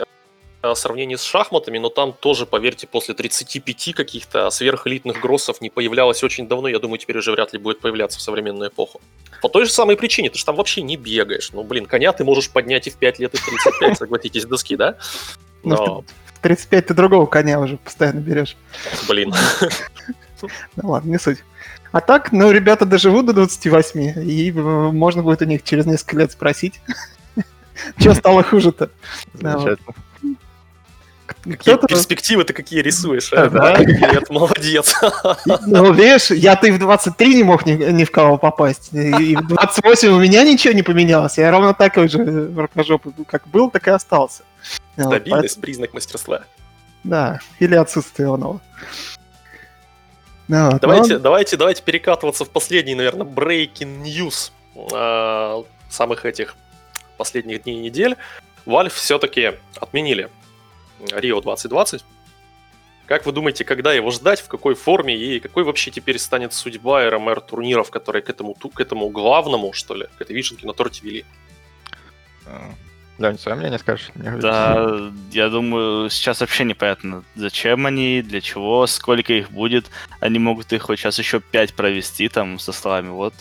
[0.64, 6.22] э, сравнение с шахматами, но там тоже, поверьте, после 35 каких-то сверхэлитных гроссов не появлялось
[6.24, 9.00] очень давно, я думаю, теперь уже вряд ли будет появляться в современную эпоху.
[9.42, 11.50] По той же самой причине, ты же там вообще не бегаешь.
[11.52, 14.76] Ну, блин, коня ты можешь поднять и в 5 лет, и в 35, согласитесь, доски,
[14.76, 14.96] да?
[15.64, 18.56] Ну, Но, В 35 ты другого коня уже постоянно берешь.
[19.08, 19.32] блин,
[20.76, 21.38] Ну ладно, не суть.
[21.92, 26.16] А так, ну, ребята доживут до 28, и э, можно будет у них через несколько
[26.16, 26.80] лет спросить,
[27.98, 28.90] что стало хуже-то.
[29.34, 29.94] Замечательно.
[31.42, 33.48] Какие перспективы ты какие рисуешь, а?
[33.48, 33.76] Да.
[33.78, 34.94] Нет, молодец.
[35.66, 38.92] Ну, видишь, я-то и в 23 не мог ни, ни в кого попасть.
[38.92, 41.38] И в 28 у меня ничего не поменялось.
[41.38, 44.42] Я ровно такой же рукожоп, как был, так и остался.
[44.96, 46.42] Вот, Стабильность, признак мастерства.
[47.04, 48.60] Да, или отсутствие оного.
[50.48, 56.56] Ну, вот, Давайте, ну, давайте, давайте перекатываться в последний, наверное, breaking news э, самых этих
[57.16, 58.16] последних дней и недель.
[58.66, 60.30] Valve все-таки отменили
[61.10, 62.04] Рио 2020.
[63.06, 67.10] Как вы думаете, когда его ждать, в какой форме и какой вообще теперь станет судьба
[67.10, 71.00] РМР турниров, которые к этому, к этому главному, что ли, к этой вишенке на торте
[71.02, 71.24] вели?
[73.18, 74.10] Лень, свое мнение скажешь?
[74.14, 74.40] Не говори.
[74.40, 79.90] Да, я думаю, сейчас вообще непонятно, зачем они, для чего, сколько их будет.
[80.20, 83.34] Они могут их вот сейчас еще 5 провести там со словами, вот,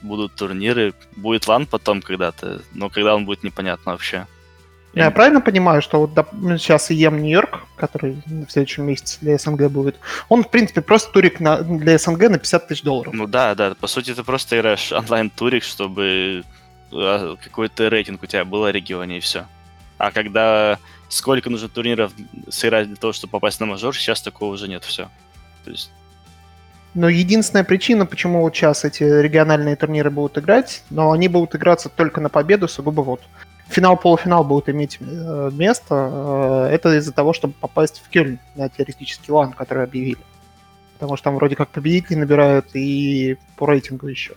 [0.00, 4.26] будут турниры, будет лан потом когда-то, но когда он будет непонятно вообще.
[4.94, 9.38] Я правильно понимаю, что вот доп- ну, сейчас ЕМ Нью-Йорк, который в следующем месяце для
[9.38, 9.96] СНГ будет,
[10.28, 13.14] он, в принципе, просто турик на, для СНГ на 50 тысяч долларов.
[13.14, 16.44] Ну да, да, по сути ты просто играешь онлайн-турик, чтобы
[16.92, 19.46] а, какой-то рейтинг у тебя был о регионе и все.
[19.96, 20.78] А когда
[21.08, 22.12] сколько нужно турниров
[22.50, 25.08] сыграть для того, чтобы попасть на мажор, сейчас такого уже нет, все.
[25.64, 25.90] То есть
[26.94, 31.88] Но единственная причина, почему вот сейчас эти региональные турниры будут играть, но они будут играться
[31.88, 33.22] только на победу, сугубо вот.
[33.68, 36.68] Финал, полуфинал будут иметь э, место.
[36.70, 40.20] э, это из-за того, чтобы попасть в Кёльн на теоретический лан, который объявили.
[40.94, 44.34] Потому что там вроде как победители набирают и по рейтингу еще.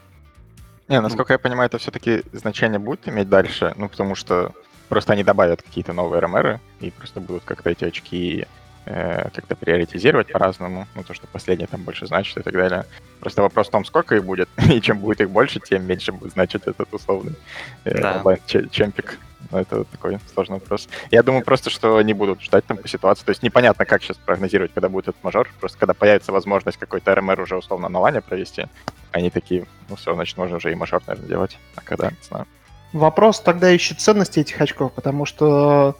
[0.87, 4.51] Не, насколько я понимаю, это все-таки значение будет иметь дальше, ну, потому что
[4.87, 8.47] просто они добавят какие-то новые РМРы и просто будут как-то эти очки
[8.85, 12.85] э, как-то приоритизировать по-разному, ну, то, что последние там больше значит и так далее.
[13.19, 16.33] Просто вопрос в том, сколько их будет, и чем будет их больше, тем меньше будет
[16.33, 17.35] значить этот условный
[17.83, 18.17] э, Да.
[18.17, 19.19] онлайн-чемпик.
[19.51, 20.89] Ну, это такой сложный вопрос.
[21.11, 23.23] Я думаю просто, что они будут ждать там по ситуации.
[23.25, 25.47] То есть непонятно, как сейчас прогнозировать, когда будет этот мажор.
[25.59, 28.65] Просто когда появится возможность какой-то РМР уже условно на лане провести,
[29.11, 31.59] они такие, ну все, значит, можно уже и мажор, наверное, делать.
[31.75, 32.47] А когда, не знаю.
[32.91, 35.97] Вопрос тогда еще ценности этих очков, потому что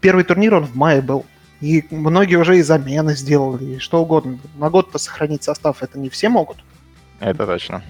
[0.00, 1.24] первый турнир он в мае был.
[1.62, 4.38] И многие уже и замены сделали, и что угодно.
[4.56, 6.58] На год-то сохранить состав это не все могут.
[7.20, 7.82] Это точно.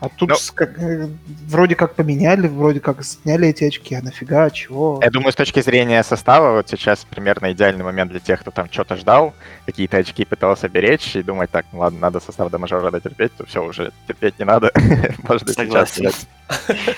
[0.00, 0.34] А тут Ну.
[0.34, 1.08] с- как- э,
[1.46, 4.98] вроде как поменяли, вроде как сняли эти очки, а нафига, чего?
[5.02, 8.68] Я думаю, с точки зрения состава, вот сейчас примерно идеальный момент для тех, кто там
[8.70, 9.32] что-то ждал,
[9.64, 13.46] какие-то очки пытался беречь и думать, так, ну ладно, надо состав до мажора дотерпеть, то
[13.46, 14.72] все, уже терпеть не надо.
[15.28, 15.54] Можно сейчас
[15.94, 16.08] Согласен.
[16.08, 16.96] взять.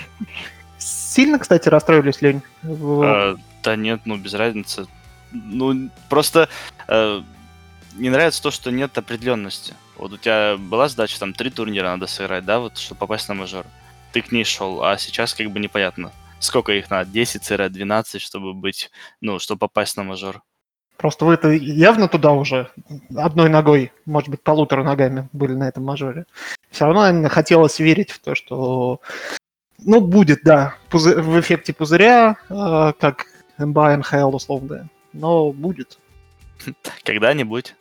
[0.78, 2.42] Сильно, кстати, расстроились, Лень?
[2.64, 4.86] Э, да нет, ну без разницы.
[5.32, 6.48] Ну, просто
[6.88, 7.22] э,
[7.94, 9.74] не нравится то, что нет определенности.
[9.96, 13.34] Вот у тебя была задача, там, три турнира надо сыграть, да, вот, чтобы попасть на
[13.34, 13.64] мажор.
[14.12, 16.12] Ты к ней шел, а сейчас как бы непонятно.
[16.38, 17.10] Сколько их надо?
[17.10, 20.42] 10 сыграть, 12, чтобы быть, ну, чтобы попасть на мажор.
[20.96, 22.70] Просто вы-то явно туда уже
[23.14, 26.24] одной ногой, может быть, полутора ногами были на этом мажоре.
[26.70, 29.00] Все равно наверное, хотелось верить в то, что
[29.78, 33.26] ну, будет, да, пузы- в эффекте пузыря, э, как
[33.58, 35.98] МБА НХЛ условно, но будет.
[37.04, 37.74] Когда-нибудь.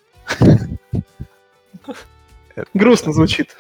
[2.74, 3.56] Грустно звучит.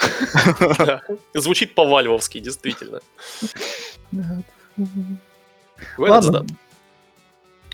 [1.33, 3.01] Звучит по-вальвовски, действительно.
[5.97, 6.45] Ладно,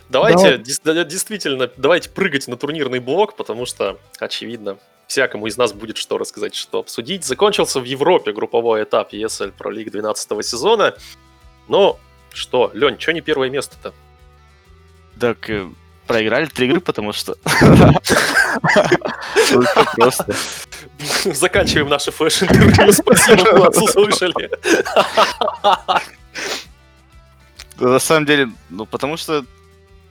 [0.09, 1.05] Давайте, Давай.
[1.05, 6.53] действительно, давайте прыгать на турнирный блок, потому что, очевидно, всякому из нас будет что рассказать,
[6.53, 7.23] что обсудить.
[7.23, 10.95] Закончился в Европе групповой этап ESL Pro League 12 сезона.
[11.69, 11.97] Но
[12.33, 13.93] что, Лень, что не первое место-то?
[15.17, 15.69] Так, э,
[16.07, 17.35] проиграли три игры, потому что...
[19.95, 20.35] Просто.
[21.33, 22.91] Заканчиваем наше flash-интервью.
[22.93, 24.49] Спасибо, вы нас услышали.
[27.79, 29.45] На самом деле, ну, потому что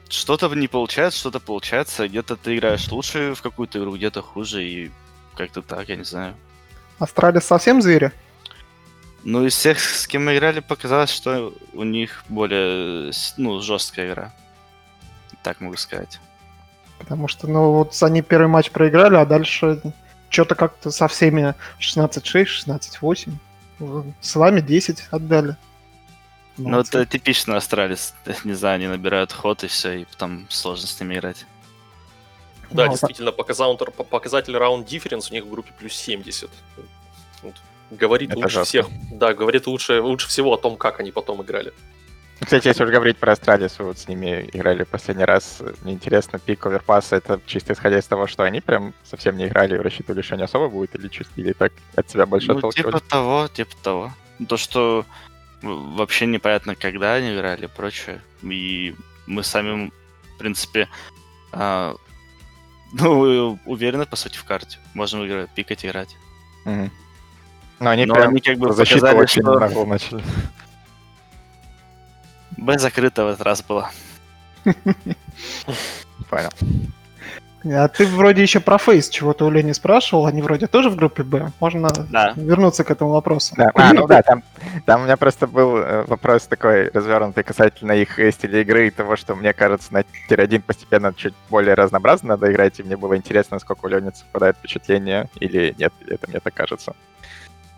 [0.08, 2.08] что-то не получается, что-то получается.
[2.08, 4.90] Где-то ты играешь лучше в какую-то игру, где-то хуже, и
[5.36, 6.34] как-то так, я не знаю.
[6.98, 8.12] Astralis совсем звери?
[9.22, 14.34] Ну, из всех, с кем мы играли, показалось, что у них более, ну, жесткая игра.
[15.42, 16.20] Так могу сказать.
[16.98, 19.80] Потому что, ну, вот они первый матч проиграли, а дальше
[20.28, 22.44] что-то как-то со всеми 16-6,
[23.80, 24.12] 16-8.
[24.20, 25.56] С вами 10 отдали.
[26.58, 26.98] Ну, Молодцы.
[26.98, 28.14] это типично Astralis.
[28.44, 31.46] Не знаю, они набирают ход и все, и потом сложно с ними играть.
[32.70, 36.50] Да, Ну, действительно, показатель, по- показатель round difference у них в группе плюс 70.
[37.42, 37.54] Вот.
[37.90, 38.64] Говорит Это лучше жестко.
[38.66, 38.86] всех.
[39.10, 41.72] Да, говорит лучше, лучше всего о том, как они потом играли.
[42.40, 45.62] Кстати, если уж говорить про Astralis, вы вот с ними играли последний раз.
[45.82, 49.46] Мне интересно, пик Overpass а это чисто исходя из того, что они прям совсем не
[49.46, 52.72] играли и рассчитывали, что не особо будет, или чисто, или так от себя больше Ну,
[52.72, 54.12] типа того, типа того.
[54.48, 55.04] То, что
[55.62, 58.20] вообще непонятно, когда они играли и прочее.
[58.42, 58.94] И
[59.26, 59.92] мы сами,
[60.34, 60.88] в принципе,
[61.52, 61.94] а,
[62.92, 64.78] ну, уверены, по сути, в карте.
[64.94, 66.16] Можем играть, пикать, играть.
[66.64, 66.90] Мгм.
[67.80, 70.22] Но они Но прям они как бы показали, очень что начали.
[72.60, 73.90] Б закрыто в этот раз было.
[76.28, 76.50] Понял.
[77.62, 81.22] А ты вроде еще про фейс чего-то у Лени спрашивал, они вроде тоже в группе
[81.22, 81.52] Б.
[81.60, 82.32] Можно Да.
[82.36, 83.54] вернуться к этому вопросу.
[83.56, 84.42] Да, а, ну да, там,
[84.86, 88.90] Там у меня просто был э, вопрос такой развернутый касательно их э, стиля игры и
[88.90, 93.14] того, что мне кажется, на tier-1 постепенно чуть более разнообразно надо играть, и мне было
[93.16, 96.94] интересно, насколько у Лёни совпадает впечатление или нет, или это мне так кажется.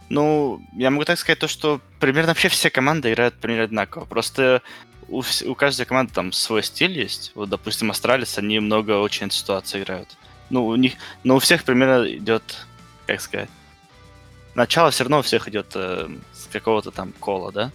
[0.08, 4.04] Ну, я могу так сказать, то, что примерно вообще все команды играют примерно одинаково.
[4.04, 4.62] Просто
[5.08, 7.32] у, у каждой команды там свой стиль есть.
[7.34, 10.16] Вот, допустим, Astralis, они много очень ситуаций играют.
[10.50, 10.94] Ну, у них,
[11.24, 12.42] но у всех примерно идет,
[13.06, 13.48] как сказать,
[14.54, 17.70] начало все равно у всех идет э, с какого-то там кола, да?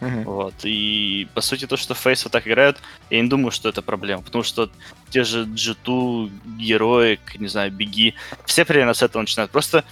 [0.00, 0.24] Мгм.
[0.24, 0.54] Вот.
[0.64, 2.78] И по сути то, что Фейс вот так играют,
[3.10, 4.22] я не думаю, что это проблема.
[4.22, 4.70] Потому что
[5.10, 8.14] те же G2, Героик, не знаю, Беги,
[8.44, 9.50] все примерно с этого начинают.
[9.50, 9.84] Просто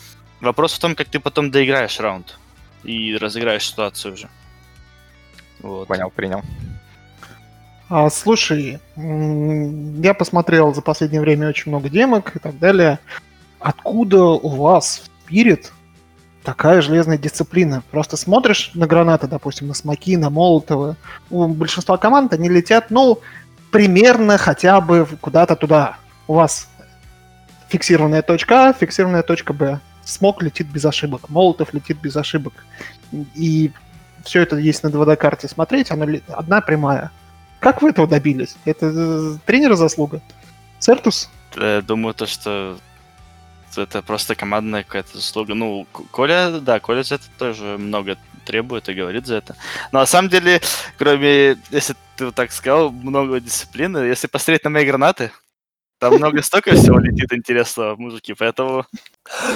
[0.43, 2.39] вопрос в том, как ты потом доиграешь раунд
[2.85, 4.29] и разыграешь ситуацию уже.
[5.61, 5.89] Вот.
[5.89, 6.43] Понял, принял.
[7.89, 12.99] А, слушай, я посмотрел за последнее время очень много демок и так далее.
[13.61, 15.67] Откуда у вас в Spirit
[16.43, 17.83] такая железная дисциплина?
[17.91, 20.97] Просто смотришь на гранаты, допустим, на смоки, на молотовы.
[21.31, 23.21] У большинства команд они летят, ну,
[23.71, 25.97] примерно хотя бы куда-то туда.
[26.27, 26.69] У вас
[27.69, 29.81] фиксированная точка А, фиксированная точка Б.
[30.05, 32.53] Смок летит без ошибок, молотов летит без ошибок.
[33.35, 33.73] И
[34.25, 37.11] все это есть на 2D-карте смотреть, ле- одна прямая.
[37.61, 38.57] Как вы этого добились?
[38.65, 40.21] Это э, тренера заслуга?
[40.81, 41.31] Цертус?
[41.57, 42.77] Э, Думаю, то, что
[43.77, 45.55] это просто командная какая-то заслуга.
[45.55, 49.55] Ну, Коля, да, Коля за это тоже много требует и говорит за это.
[49.93, 50.61] Но на самом деле,
[50.99, 55.31] кроме, если ты вот так сказал, много дисциплины, если посмотреть на мои гранаты,
[56.03, 58.85] там много столько всего летит интересного, мужики, поэтому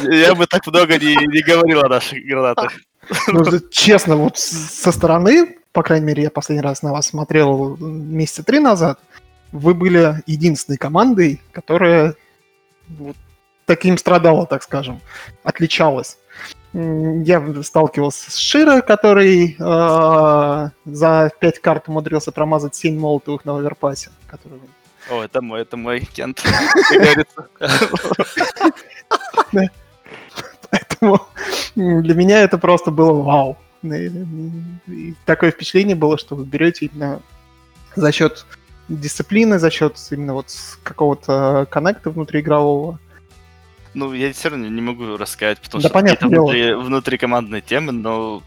[0.05, 2.73] я бы так много не, не говорил о наших гранатах.
[3.29, 8.43] Ну, честно, вот со стороны, по крайней мере, я последний раз на вас смотрел месяца
[8.43, 8.99] три назад,
[9.53, 12.15] вы были единственной командой, которая
[12.89, 13.17] вот
[13.65, 15.01] таким страдала, так скажем,
[15.45, 16.19] отличалась.
[16.73, 24.11] Я сталкивался с Широ, который э, за пять карт умудрился промазать 7 молотовых на оверпасе,
[24.27, 24.59] который
[25.09, 26.43] О, это мой, это мой Кент,
[26.91, 27.49] как говорится.
[30.71, 31.21] Поэтому
[31.75, 33.57] для меня это просто было вау.
[33.83, 37.21] И- такое впечатление было, что вы берете именно
[37.95, 38.47] за счет
[38.89, 40.47] дисциплины, за счет именно вот
[40.83, 42.99] какого-то коннекта внутриигрового.
[43.95, 46.43] Ну, я все равно не могу рассказать, потому Да, что дело.
[46.45, 48.43] внутри, внутрикомандные темы, но,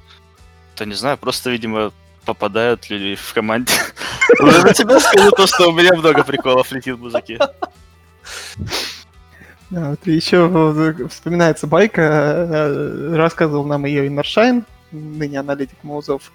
[0.75, 1.91] то не знаю, просто, видимо,
[2.25, 3.73] попадают люди в команде.
[4.39, 7.37] Уже на тебя скажу то, что у меня много приколов летит, мужики.
[7.39, 7.51] А,
[9.69, 16.31] Вот, еще вспоминается байка, э, рассказывал нам ее Иннершайн, ныне аналитик Маузов,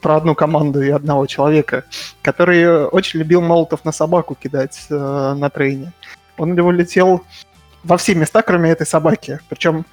[0.00, 1.84] про одну команду и одного человека,
[2.22, 5.92] который очень любил молотов на собаку кидать э, на трейне.
[6.38, 7.24] Он его летел
[7.82, 9.40] во все места, кроме этой собаки.
[9.48, 9.84] Причем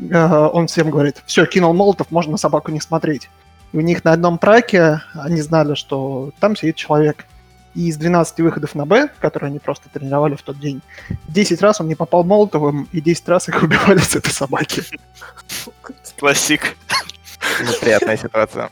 [0.00, 3.28] э, он всем говорит, все, кинул молотов, можно на собаку не смотреть.
[3.76, 7.26] У них на одном траке они знали, что там сидит человек.
[7.74, 10.80] И из 12 выходов на Б, которые они просто тренировали в тот день,
[11.28, 14.82] 10 раз он не попал молотовым, и 10 раз их убивали с этой собаки.
[16.18, 16.74] Классик.
[17.60, 18.70] Неприятная ситуация.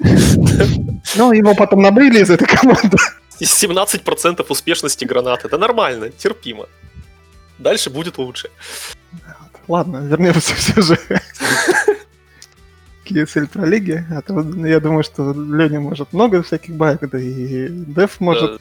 [1.16, 2.96] Ну, его потом набрили из этой команды.
[3.40, 5.44] И 17% успешности гранат.
[5.44, 6.64] Это нормально, терпимо.
[7.58, 8.48] Дальше будет лучше.
[9.68, 10.98] Ладно, вернемся все же
[13.48, 14.02] Pro League.
[14.10, 18.60] А то, я думаю, что Леня может много всяких баек, да и Дев может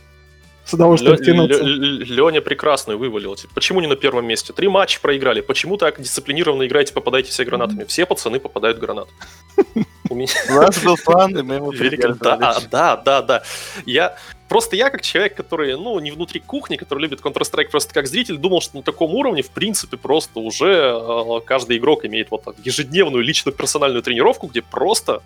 [0.65, 1.61] с удовольствием втянуться.
[1.61, 3.35] Леня прекрасную вывалил.
[3.35, 4.53] Типа, Почему не на первом месте?
[4.53, 5.41] Три матча проиграли.
[5.41, 7.83] Почему так дисциплинированно играете, попадаете все гранатами?
[7.85, 9.09] Все пацаны попадают гранат.
[10.09, 12.37] У меня У нас был план, и мы ему великолепно.
[12.37, 13.43] Да, да, да, да.
[13.85, 14.15] Я
[14.47, 18.37] просто я как человек, который, ну, не внутри кухни, который любит Counter-Strike просто как зритель,
[18.37, 22.55] думал, что на таком уровне, в принципе, просто уже э, каждый игрок имеет вот так
[22.63, 25.21] ежедневную личную персональную тренировку, где просто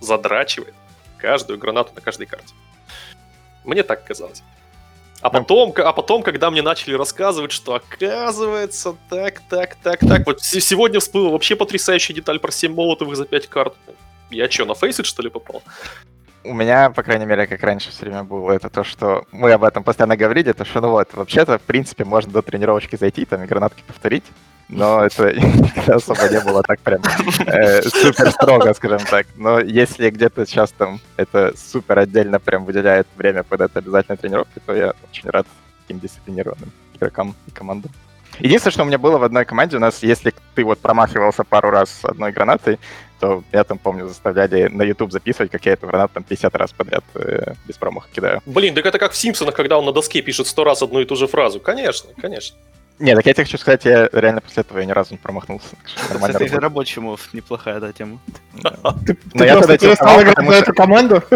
[0.00, 0.74] задрачивает
[1.18, 2.54] каждую гранату на каждой карте.
[3.64, 4.42] Мне так казалось.
[5.20, 10.26] А потом, а потом, когда мне начали рассказывать, что оказывается так, так, так, так.
[10.26, 13.74] Вот сегодня всплыла вообще потрясающая деталь про 7 молотовых за 5 карт.
[14.30, 15.62] Я что, на фейсит, что ли, попал?
[16.44, 19.64] У меня, по крайней мере, как раньше все время было, это то, что мы об
[19.64, 23.42] этом постоянно говорили, то что, ну вот, вообще-то, в принципе, можно до тренировочки зайти, там,
[23.42, 24.24] и гранатки повторить,
[24.68, 25.34] но это
[25.86, 27.00] особо не было так прям
[27.46, 29.26] э, супер строго, скажем так.
[29.36, 34.60] Но если где-то сейчас там это супер отдельно прям выделяет время под это обязательной тренировки,
[34.64, 35.46] то я очень рад
[35.82, 37.90] таким дисциплинированным игрокам и командам.
[38.40, 41.70] Единственное, что у меня было в одной команде, у нас, если ты вот промахивался пару
[41.70, 42.78] раз одной гранатой,
[43.18, 46.72] то я там, помню, заставляли на YouTube записывать, как я эту гранату там 50 раз
[46.72, 48.40] подряд э, без промаха кидаю.
[48.46, 51.04] Блин, так это как в Симпсонах, когда он на доске пишет сто раз одну и
[51.04, 51.58] ту же фразу.
[51.58, 52.56] Конечно, конечно.
[52.98, 55.76] Не, так я тебе хочу сказать, я реально после этого я ни разу не промахнулся.
[56.08, 58.18] Нормально Кстати, мов, неплохая, да, тема.
[59.06, 61.22] Ты, Но ты я тогда перестал тестовал, играть что- эту команду?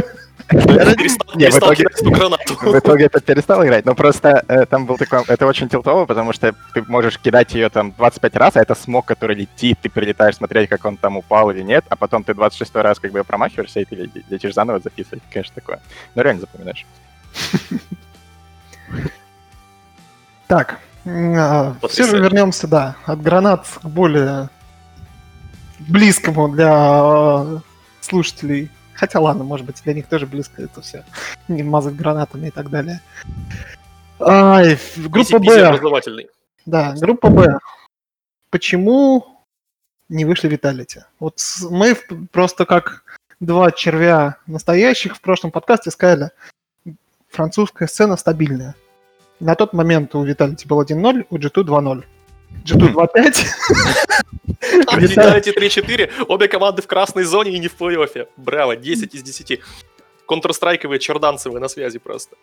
[0.49, 2.55] Перестал, кидать эту гранату.
[2.61, 5.23] В итоге это перестал играть, но просто э, там был такой...
[5.29, 9.07] Это очень тилтово, потому что ты можешь кидать ее там 25 раз, а это смог,
[9.07, 12.75] который летит, ты прилетаешь смотреть, как он там упал или нет, а потом ты 26
[12.77, 15.81] раз как бы промахиваешься, и ты ле- летишь заново записывать, конечно, такое.
[16.17, 16.85] Но реально запоминаешь.
[20.49, 20.79] Так, а,
[21.89, 24.49] все же вернемся, да, от гранат к более
[25.81, 27.59] близкому для э,
[28.01, 28.71] слушателей.
[28.95, 31.05] Хотя ладно, может быть, для них тоже близко это все.
[31.49, 33.01] Не мазать гранатами и так далее.
[34.21, 35.81] Ай, группа Б.
[36.67, 37.59] Да, группа Б.
[38.51, 39.27] Почему
[40.09, 41.05] не вышли Виталити?
[41.19, 41.97] Вот мы
[42.31, 43.03] просто как
[43.41, 46.31] два червя настоящих в прошлом подкасте сказали,
[47.29, 48.77] французская сцена стабильная.
[49.43, 52.05] На тот момент у Виталити был 1-0, у G2 2-0.
[52.65, 53.47] G2 2-5.
[54.87, 58.29] А Vitality 3-4, обе команды в красной зоне и не в плей-оффе.
[58.37, 59.61] Браво, 10 из 10.
[60.27, 62.37] Контрстрайковые черданцевые на связи просто.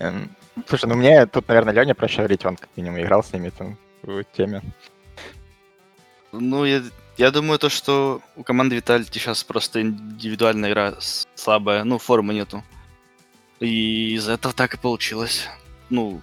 [0.00, 0.28] Эм,
[0.66, 3.78] Слушай, ну мне тут, наверное, Леня проще говорить, он как минимум играл с ними там
[4.02, 4.62] в теме.
[6.32, 6.82] Ну, я,
[7.16, 10.94] я думаю, то, что у команды Vitality сейчас просто индивидуальная игра
[11.36, 12.64] слабая, ну, формы нету.
[13.60, 15.48] И из-за этого так и получилось.
[15.90, 16.20] Ну,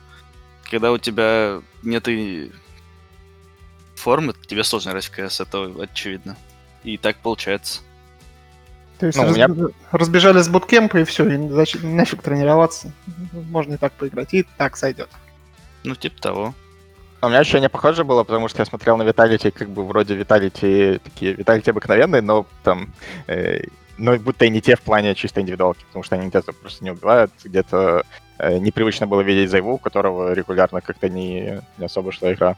[0.70, 2.52] когда у тебя нет и
[3.96, 6.36] формы, тебе сложно играть в КС, это очевидно.
[6.84, 7.82] И так получается.
[9.00, 12.92] То есть Ну, раз- меня- разбежались с буткемпа и все, и зач- нафиг тренироваться.
[13.32, 15.10] Можно и так поиграть, и так сойдет.
[15.84, 16.54] Ну, типа того.
[17.20, 20.16] А У меня ощущение похоже было, потому что я смотрел на Виталити, как бы вроде
[20.16, 22.90] Виталити такие, Виталити обыкновенные, но там,
[23.28, 23.62] э,
[23.98, 26.92] но будто и не те в плане чисто индивидуалки, потому что они где-то просто не
[26.92, 28.04] убивают, где-то
[28.40, 32.58] э, непривычно было видеть Зайву, у которого регулярно как-то не, не особо шла игра,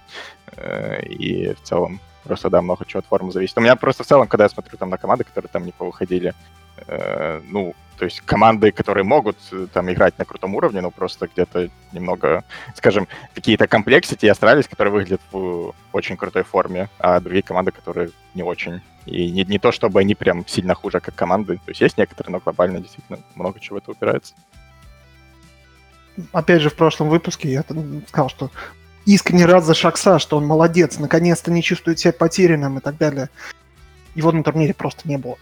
[0.58, 3.58] Э, и в целом просто, да, много чего от формы зависит.
[3.58, 6.34] У меня просто в целом, когда я смотрю там на команды, которые там не повыходили,
[6.88, 11.28] э, ну, то есть команды, которые могут э, там играть на крутом уровне, но просто
[11.28, 12.44] где-то немного,
[12.76, 18.44] скажем, какие-то комплексити остались, которые выглядят в очень крутой форме, а другие команды, которые не
[18.44, 18.82] очень.
[19.06, 21.58] И не, не то, чтобы они прям сильно хуже, как команды.
[21.58, 24.34] То есть есть некоторые, но глобально действительно много чего это упирается.
[26.32, 27.64] Опять же, в прошлом выпуске я
[28.08, 28.52] сказал, что
[29.06, 33.30] искренне рад за Шакса, что он молодец, наконец-то не чувствует себя потерянным и так далее.
[34.16, 35.38] Его на турнире просто не было.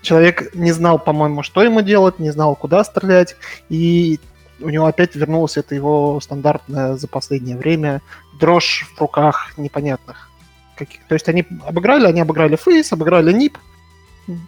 [0.00, 3.36] Человек не знал, по-моему, что ему делать, не знал, куда стрелять,
[3.68, 4.18] и
[4.60, 8.00] у него опять вернулась это его стандартная за последнее время
[8.40, 10.30] дрожь в руках непонятных.
[10.76, 11.04] Каких.
[11.06, 13.58] То есть они обыграли, они обыграли Фейс, обыграли Нип,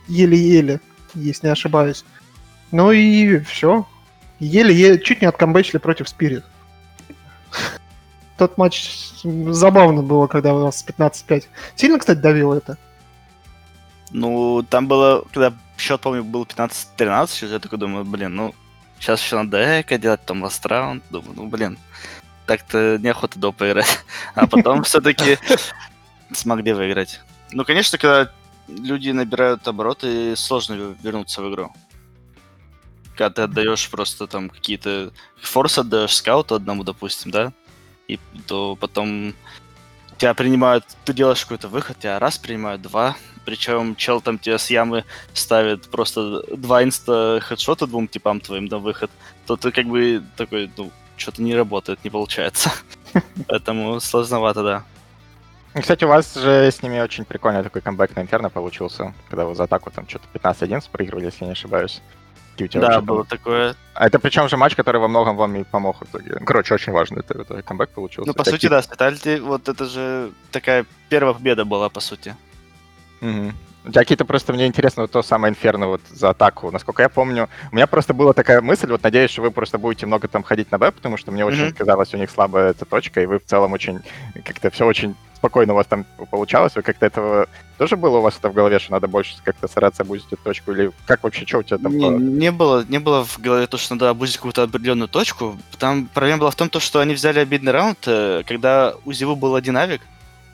[0.09, 0.81] еле-еле,
[1.15, 2.05] если не ошибаюсь.
[2.71, 3.87] Ну и все.
[4.41, 6.45] Еле-еле, чуть не откомбэчили против Спирит.
[8.37, 8.91] Тот матч
[9.23, 11.45] забавно было, когда у нас 15-5.
[11.77, 12.79] Сильно, кстати, давило это?
[14.15, 18.55] Ну, там было, когда счет, помню, был 15-13, сейчас я такой думаю, блин, ну,
[19.01, 21.77] сейчас еще надо эко делать, там ласт раунд, думаю, ну, блин,
[22.47, 24.05] так-то неохота до поиграть.
[24.37, 25.37] А потом все-таки
[26.33, 27.21] смогли выиграть.
[27.51, 28.31] Ну, конечно, когда
[28.69, 31.73] люди набирают обороты, сложно вернуться в игру.
[33.17, 35.11] Когда ты отдаешь просто там какие-то...
[35.43, 37.53] Форс отдаешь скауту одному, допустим, да?
[38.07, 39.35] И то потом
[40.19, 44.71] тебя принимают, ты делаешь какой-то выход, тебя раз принимают, два, причем чел там тебе с
[44.71, 49.11] ямы ставит просто два инста хедшота двум типам твоим на выход,
[49.47, 52.71] то ты как бы такой, ну, что-то не работает, не получается.
[53.49, 54.85] Поэтому сложновато, да.
[55.81, 59.55] Кстати, у вас же с ними очень прикольный такой камбэк на Инферно получился, когда вы
[59.55, 62.01] за атаку там что-то 15-11 проигрывали, если я не ошибаюсь.
[62.61, 63.75] У тебя Да, было такое.
[63.95, 66.37] А это причем же матч, который во многом вам и помог в итоге.
[66.41, 68.29] Ну, Короче, очень важно, это, это камбэк получился.
[68.29, 72.35] Ну, по Такие- сути, да, Спитальти, вот это же такая первая победа была, по сути.
[73.21, 73.55] Мгм.
[73.87, 76.71] У тебя какие-то просто, мне интересно, вот то самое Инферно вот за атаку.
[76.71, 80.07] Насколько я помню, у меня просто была такая мысль, вот надеюсь, что вы просто будете
[80.07, 81.75] много там ходить на Б, потому что мне очень Мгм.
[81.75, 84.01] казалось у них слабая эта точка, и вы в целом очень,
[84.45, 85.15] как-то все очень
[85.45, 86.75] спокойно у вас там получалось.
[86.75, 90.03] Вы как-то этого тоже было у вас это в голове, что надо больше как-то стараться
[90.03, 90.73] обузить эту точку?
[90.73, 93.67] Или как вообще, что у тебя там Не, по- не было, не было в голове
[93.67, 95.59] то, что надо обузить какую-то определенную точку.
[95.79, 99.37] Там проблема была в том, то, что они взяли обидный раунд, э, когда у Зиву
[99.37, 100.01] был один авик,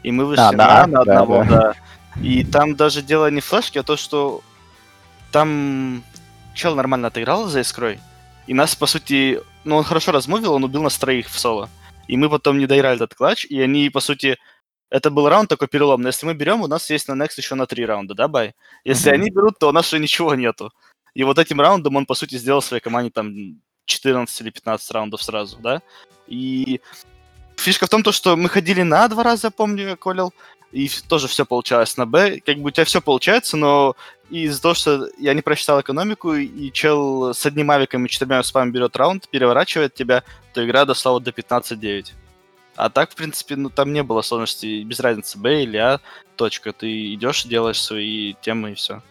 [0.03, 1.61] и мы вышли А, да, на, на да, одного, да.
[1.61, 1.75] да.
[2.21, 4.41] И там даже дело не в флешке, а то, что
[5.31, 6.03] там
[6.55, 8.01] чел нормально отыграл за искрой,
[8.49, 11.69] и нас, по сути, ну, он хорошо размувил, он убил нас троих в соло.
[12.09, 14.37] И мы потом не доиграли этот клатч, и они, по сути,
[14.91, 16.09] это был раунд такой переломный.
[16.09, 18.55] Если мы берем, у нас есть на next еще на три раунда, да, Бай?
[18.85, 19.21] Если Мгм.
[19.21, 20.73] они берут, то у нас уже ничего нету.
[21.15, 23.33] И вот этим раундом он, по сути, сделал своей команде там
[23.85, 25.81] 14 или 15 раундов сразу, да?
[26.27, 26.81] И
[27.57, 30.33] фишка в том, то, что мы ходили на два раза, помню, я колел,
[30.73, 32.41] и тоже все получалось на Б.
[32.41, 33.97] Как бы у тебя все получается, но
[34.31, 38.71] из-за того, что я не прочитал экономику, и чел с одним авиком и четырьмя спам
[38.71, 40.23] берет раунд, переворачивает тебя,
[40.53, 42.13] то игра дошла вот до 15-9.
[42.81, 46.01] А так, в принципе, ну там не было сложностей, без разницы, Б или А,
[46.37, 46.73] точка.
[46.73, 49.03] Ты идешь, делаешь свои темы и все.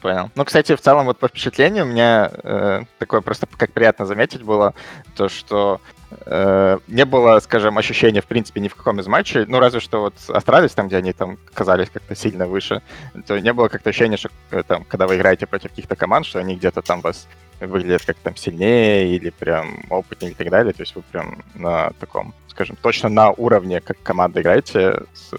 [0.00, 0.30] Понял.
[0.34, 4.42] Ну, кстати, в целом, вот по впечатлению, у меня э, такое просто как приятно заметить
[4.42, 4.72] было,
[5.14, 5.82] то, что
[6.24, 10.00] э, не было, скажем, ощущения, в принципе, ни в каком из матчей, ну, разве что
[10.00, 12.80] вот Astralis, там, где они там казались как-то сильно выше,
[13.26, 16.38] то не было как-то ощущения, что э, там, когда вы играете против каких-то команд, что
[16.38, 17.28] они где-то там вас
[17.66, 21.90] выглядят как там сильнее или прям опытнее и так далее, то есть вы прям на
[22.00, 25.30] таком, скажем, точно на уровне, как команда играете с,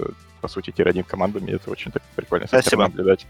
[0.41, 2.83] по сути, tier-1 командами, это очень так прикольно Спасибо.
[2.83, 3.25] наблюдать.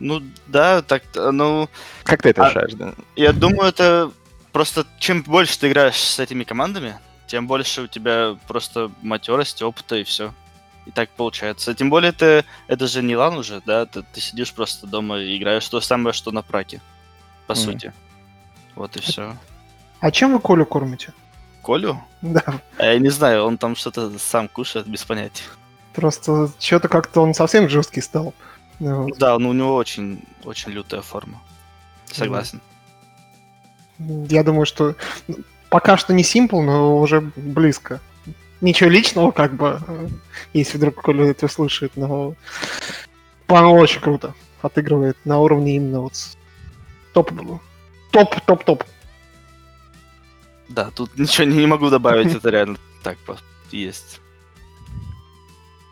[0.00, 1.68] Ну да, так, ну,
[2.02, 2.94] Как ты это А- решаешь, да?
[3.16, 4.10] я думаю, это
[4.52, 6.96] просто чем больше ты играешь с этими командами,
[7.26, 10.32] тем больше у тебя просто матерости, опыта и все.
[10.86, 11.74] И так получается.
[11.74, 13.86] Тем более это, это же не лан уже, да?
[13.86, 16.82] Ты, ты сидишь просто дома и играешь то самое, что на праке.
[17.46, 17.62] По Мгм.
[17.62, 17.92] сути.
[18.74, 19.36] Вот и все.
[20.00, 21.12] А чем вы Колю кормите?
[21.62, 21.98] Колю?
[22.22, 22.42] Да,
[22.78, 25.44] А я не знаю, он там что-то сам кушает, без понятия.
[25.94, 28.34] просто что-то как-то он совсем жесткий стал.
[28.80, 29.16] Вот.
[29.18, 31.40] Да, ну у него очень, очень лютая форма.
[32.10, 32.60] Согласен.
[33.98, 34.96] Я думаю, что
[35.70, 38.00] пока что не симпл, но уже близко.
[38.60, 39.78] Ничего личного, как бы,
[40.52, 42.34] если вдруг Коля это слышит, но
[43.46, 46.14] по-моему, очень круто отыгрывает на уровне именно вот
[47.14, 47.30] топ,
[48.10, 48.84] топ, топ, топ.
[50.68, 53.18] Да, тут ничего не, не могу добавить, это реально так
[53.70, 54.20] есть.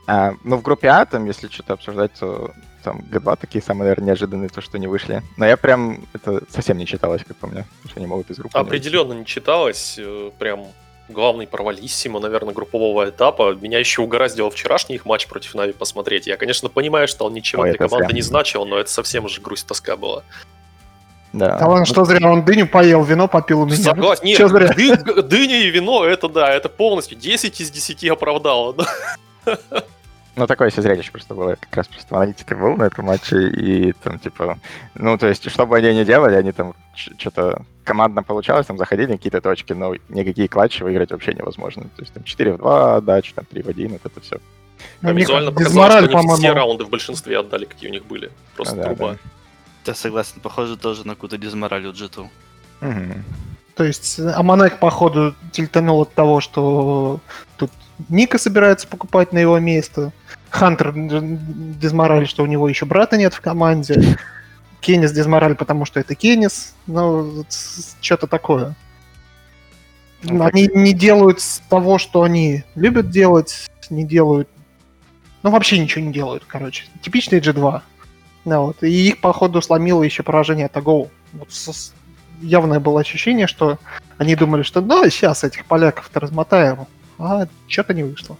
[0.06, 2.52] А, ну, в группе А, там, если что-то обсуждать, то
[2.82, 5.22] там Г2 такие самые, наверное, неожиданные, то, что не вышли.
[5.36, 8.58] Но я прям, это совсем не читалось, как по мне, что они могут из группы.
[8.58, 9.96] Определенно не читалось.
[9.98, 10.66] э, Прям
[11.08, 13.54] главный провалиссимо, наверное, группового этапа.
[13.54, 16.26] Меня еще угораздило вчерашний их матч против Нави посмотреть.
[16.26, 18.14] Я, конечно, понимаю, что он ничего Ой, для команды зря.
[18.16, 20.24] не значил, но это совсем же грусть тоска была.
[21.32, 21.58] Да.
[21.58, 23.76] Да ладно, что зря, он дыню поел, вино попил у меня.
[23.76, 24.24] Согласен.
[24.24, 24.68] Нет, зря?
[24.68, 28.74] ды- дыня и вино, это да, это полностью 10 из 10 оправдало.
[30.34, 31.50] Ну, такое себе зрелище просто было.
[31.50, 34.58] Я как раз просто в аналитике был на этом матче, и там, типа,
[34.94, 39.08] ну, то есть, что бы они ни делали, они там что-то командно получалось, там заходили
[39.08, 41.82] на какие-то точки, но никакие клатчи выиграть вообще невозможно.
[41.96, 44.38] То есть, там 4 в 2 отдачи, там 3 в 1, вот это все.
[45.02, 48.30] Ну, Визуально показалось, что они все раунды в большинстве отдали, какие у них были.
[48.56, 49.16] Просто Да, труба.
[49.86, 52.28] Я согласен, похоже тоже на какую-то дизмораль у G2.
[52.80, 53.24] Мгм.
[53.74, 57.20] То есть э, Аманек, походу, тильтанул от того, что
[57.56, 57.70] тут
[58.08, 60.12] Ника собирается покупать на его место.
[60.50, 64.18] Хантер дезмораль, что у него еще брата нет в команде.
[64.80, 66.74] Кеннис дезмораль, потому что это Кеннис.
[66.86, 67.44] Ну,
[68.00, 68.74] что-то такое.
[70.24, 74.48] Ну, они не делают с того, что они любят делать, не делают...
[75.42, 76.84] Ну, вообще ничего не делают, короче.
[77.00, 77.82] Типичный G2.
[78.45, 78.82] Ну, вот.
[78.82, 81.10] И их, походу, сломило еще поражение от AGO.
[81.32, 81.93] Вот с-
[82.40, 83.78] явное было ощущение, что
[84.18, 86.86] они думали, что да, сейчас этих поляков-то размотаем,
[87.18, 88.36] а что-то не вышло.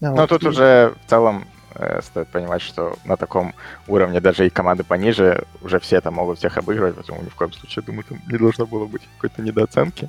[0.00, 0.28] Ну, Ну, вот.
[0.28, 3.54] тут уже в целом э, стоит понимать, что на таком
[3.86, 7.52] уровне даже и команды пониже уже все там могут всех обыгрывать, поэтому ни в коем
[7.52, 10.08] случае, думаю, там не должно было быть какой-то недооценки,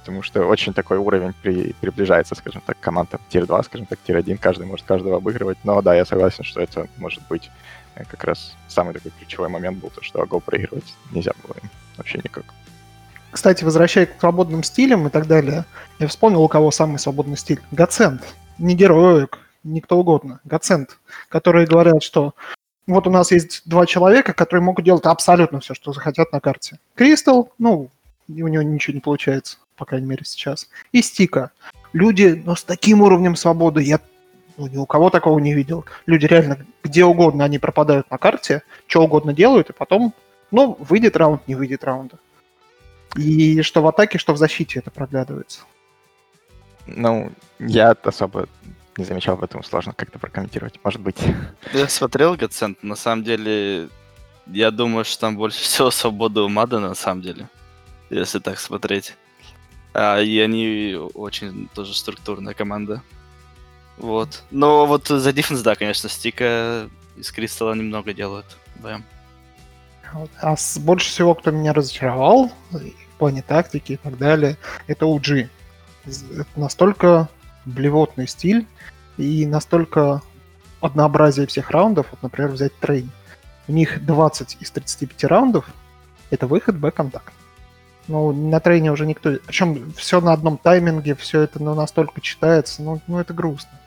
[0.00, 4.66] потому что очень такой уровень при, приближается, скажем так, команда tier-2, скажем так, tier-1, каждый
[4.66, 7.50] может каждого обыгрывать, но да, я согласен, что это может быть
[8.04, 12.18] как раз самый такой ключевой момент был, то, что Агол проигрывать нельзя было им вообще
[12.18, 12.44] никак.
[13.30, 15.64] Кстати, возвращаясь к свободным стилям и так далее,
[15.98, 17.60] я вспомнил, у кого самый свободный стиль.
[17.70, 18.22] Гацент.
[18.58, 20.40] Не героик, никто угодно.
[20.44, 20.98] Гацент.
[21.28, 22.34] Которые говорят, что
[22.86, 26.78] вот у нас есть два человека, которые могут делать абсолютно все, что захотят на карте.
[26.94, 27.90] Кристал, ну,
[28.28, 30.68] у него ничего не получается, по крайней мере, сейчас.
[30.92, 31.52] И Стика.
[31.92, 34.00] Люди, но с таким уровнем свободы я
[34.56, 35.84] ну, ни у кого такого не видел.
[36.06, 40.14] Люди реально где угодно, они пропадают на карте, что угодно делают, и потом,
[40.50, 42.18] ну, выйдет раунд, не выйдет раунда.
[43.16, 45.62] И что в атаке, что в защите это проглядывается.
[46.86, 48.46] Ну, я особо
[48.96, 51.18] не замечал в этом сложно как-то прокомментировать, может быть.
[51.72, 53.88] Я смотрел Гацент, на самом деле,
[54.46, 57.48] я думаю, что там больше всего свободы у Мада, на самом деле,
[58.10, 59.16] если так смотреть.
[59.92, 63.02] А, и они очень тоже структурная команда.
[64.00, 64.42] Вот.
[64.50, 68.46] Но вот за дефенс, да, конечно, Стика из Кристалла немного делают.
[68.76, 69.04] БМ.
[70.14, 70.30] Вот.
[70.40, 75.48] А с- больше всего, кто меня разочаровал в плане тактики и так далее, это OG.
[76.06, 77.28] Это Настолько
[77.66, 78.66] блевотный стиль
[79.18, 80.22] и настолько
[80.80, 82.06] однообразие всех раундов.
[82.10, 83.10] Вот, например, взять трейн.
[83.68, 85.66] У них 20 из 35 раундов
[86.30, 87.34] это выход Б-контакт.
[88.08, 89.36] Ну, на трейне уже никто...
[89.46, 93.78] Причем все на одном тайминге, все это ну, настолько читается, ну, ну это грустно.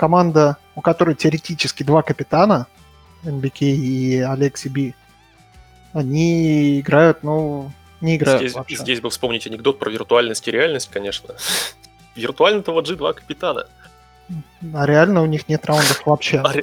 [0.00, 2.66] Команда, у которой теоретически два капитана,
[3.22, 4.94] НБК и Алекси Би,
[5.92, 7.70] они играют, ну,
[8.00, 8.76] не играют Здесь, вообще.
[8.76, 11.34] здесь бы вспомнить анекдот про виртуальность и реальность, конечно.
[12.16, 13.66] Виртуально-то вот G2 капитана.
[14.72, 16.38] А реально у них нет раундов вообще.
[16.38, 16.54] А,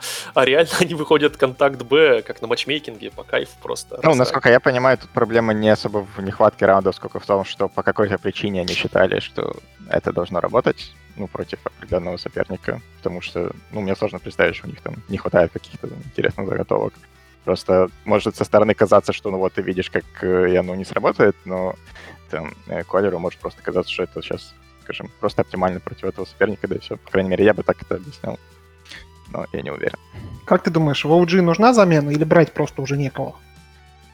[0.34, 4.00] а реально они выходят контакт Б, как на матчмейкинге, по кайфу просто.
[4.02, 7.68] Ну, насколько я понимаю, тут проблема не особо в нехватке раундов, сколько в том, что
[7.68, 9.56] по какой-то причине они считали, что
[9.88, 14.70] это должно работать, ну, против определенного соперника, потому что, ну, мне сложно представить, что у
[14.70, 16.94] них там не хватает каких-то интересных заготовок.
[17.44, 20.84] Просто может со стороны казаться, что, ну, вот ты видишь, как э, и оно не
[20.84, 21.74] сработает, но
[22.30, 26.68] там э, Колеру может просто казаться, что это сейчас, скажем, просто оптимально против этого соперника,
[26.68, 26.96] да и все.
[26.96, 28.38] По крайней мере, я бы так это объяснял.
[29.30, 29.98] Но я не уверен.
[30.44, 33.36] Как ты думаешь, в OG нужна замена или брать просто уже некого?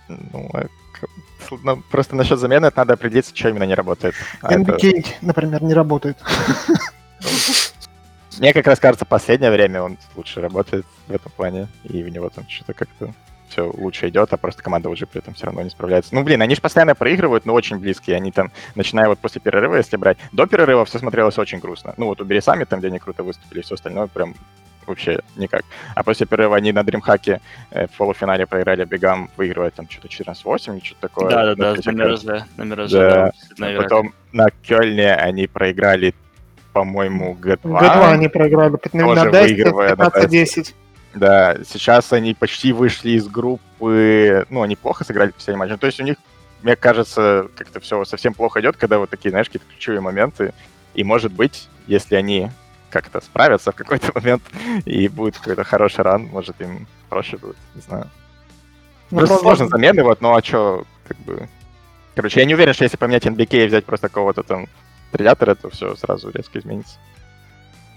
[0.09, 0.51] Ну,
[1.62, 4.14] ну, просто насчет замены это надо определиться, что именно не работает.
[4.43, 6.19] А это- NBK, например, не работает.
[8.39, 12.29] Мне как раз кажется, последнее время он лучше работает в этом плане, и у него
[12.29, 13.14] там что-то как-то
[13.49, 16.14] все лучше идет, а просто команда уже при этом все равно не справляется.
[16.14, 18.17] Ну, блин, они же постоянно проигрывают, но очень близкие.
[18.17, 21.95] Они там, начиная вот после перерыва, если брать, до перерыва все смотрелось очень грустно.
[21.97, 24.35] Ну, вот убери сами, там, где они круто выступили, все остальное прям
[24.87, 25.64] вообще никак.
[25.95, 30.74] А после перерыва они на Дримхаке э, в полуфинале проиграли бегам, выигрывая там что-то 14-8
[30.74, 31.30] или что-то такое.
[31.30, 31.91] Да, да, На.
[31.93, 32.45] Мираже.
[32.57, 33.32] На Мираже, Да.
[33.59, 33.82] да.
[33.82, 36.14] Потом на Кёльне они проиграли,
[36.72, 37.62] по-моему, Г2.
[37.62, 40.74] Г2 они проиграли на Тоже на 15-10.
[41.14, 45.70] Да, сейчас они почти вышли из группы, ну, они плохо сыграли последний матч.
[45.70, 46.16] Ну, то есть у них,
[46.62, 50.53] мне кажется, как-то все совсем плохо идет, когда вот такие, знаешь, какие-то ключевые моменты.
[50.93, 52.51] И, может быть, если они
[52.91, 54.43] как-то справятся в какой-то момент
[54.84, 58.11] и будет какой-то хороший ран, может, им проще будет, не знаю.
[59.11, 61.49] Ну, Просто сложно замены, вот, ну, а что, как бы...
[62.14, 64.66] Короче, я не уверен, что если поменять NBK и взять просто какого-то там
[65.12, 66.97] предатора, то все сразу резко изменится.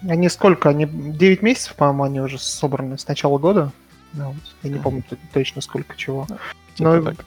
[0.08, 0.70] Они сколько?
[0.70, 3.72] Они 9 месяцев, по-моему, они уже собраны с начала года.
[4.14, 4.36] Да, вот.
[4.64, 6.26] Я не помню точно сколько чего.
[6.76, 7.26] Типа Ну, так.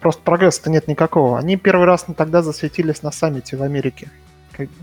[0.00, 1.38] Просто прогресса-то нет никакого.
[1.38, 4.10] Они первый раз ну, тогда засветились на саммите в Америке.
[4.52, 4.74] Как бы.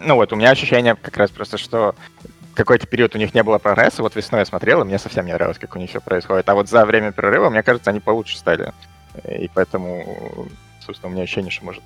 [0.00, 1.94] Ну вот, у меня ощущение как раз просто, что
[2.54, 4.02] какой-то период у них не было прогресса.
[4.02, 6.48] Вот весной я смотрел, и мне совсем не нравилось, как у них все происходит.
[6.48, 8.72] А вот за время перерыва, мне кажется, они получше стали.
[9.24, 10.48] И поэтому,
[10.80, 11.82] собственно, у меня ощущение, что может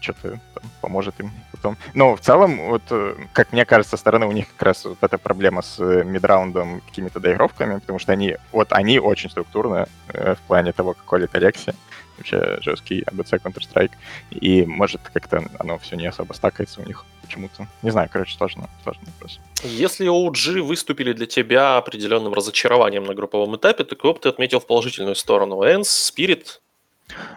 [0.00, 0.38] что-то
[0.80, 1.76] поможет им потом.
[1.94, 4.98] Но в целом, вот, э, как мне кажется, со стороны у них как раз вот
[5.00, 10.34] эта проблема с э, мидраундом, какими-то доигровками, потому что они, вот они очень структурные э,
[10.34, 11.74] в плане того, как колет Алекси,
[12.16, 13.92] вообще жесткий ABC Counter-Strike,
[14.30, 17.66] и может как-то оно все не особо стакается у них почему-то.
[17.82, 19.40] Не знаю, короче, сложно, сложный вопрос.
[19.64, 24.60] Если OG выступили для тебя определенным разочарованием на групповом этапе, то кого бы ты отметил
[24.60, 25.62] в положительную сторону?
[25.62, 26.60] Энс, Спирит?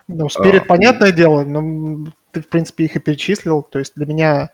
[0.08, 3.64] Ну, Спирит, А, понятное дело, но ты, в принципе, их и перечислил.
[3.64, 4.50] То есть для меня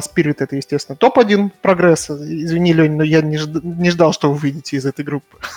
[0.00, 2.14] Спирит это, естественно, топ-1 прогресса.
[2.14, 5.38] Извини, Лень, но я не, жд- не ждал, что вы выйдете из этой группы.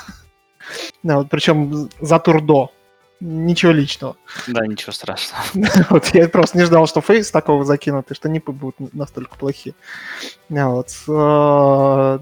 [1.02, 2.72] Да, вот, причем за тур до.
[3.20, 4.16] Ничего личного.
[4.48, 5.44] Да, ничего страшного.
[5.90, 9.76] Вот я просто не ждал, что фейс такого закинут, и что нипы будут настолько плохие.
[10.50, 10.90] А Вот.
[11.08, 12.20] э,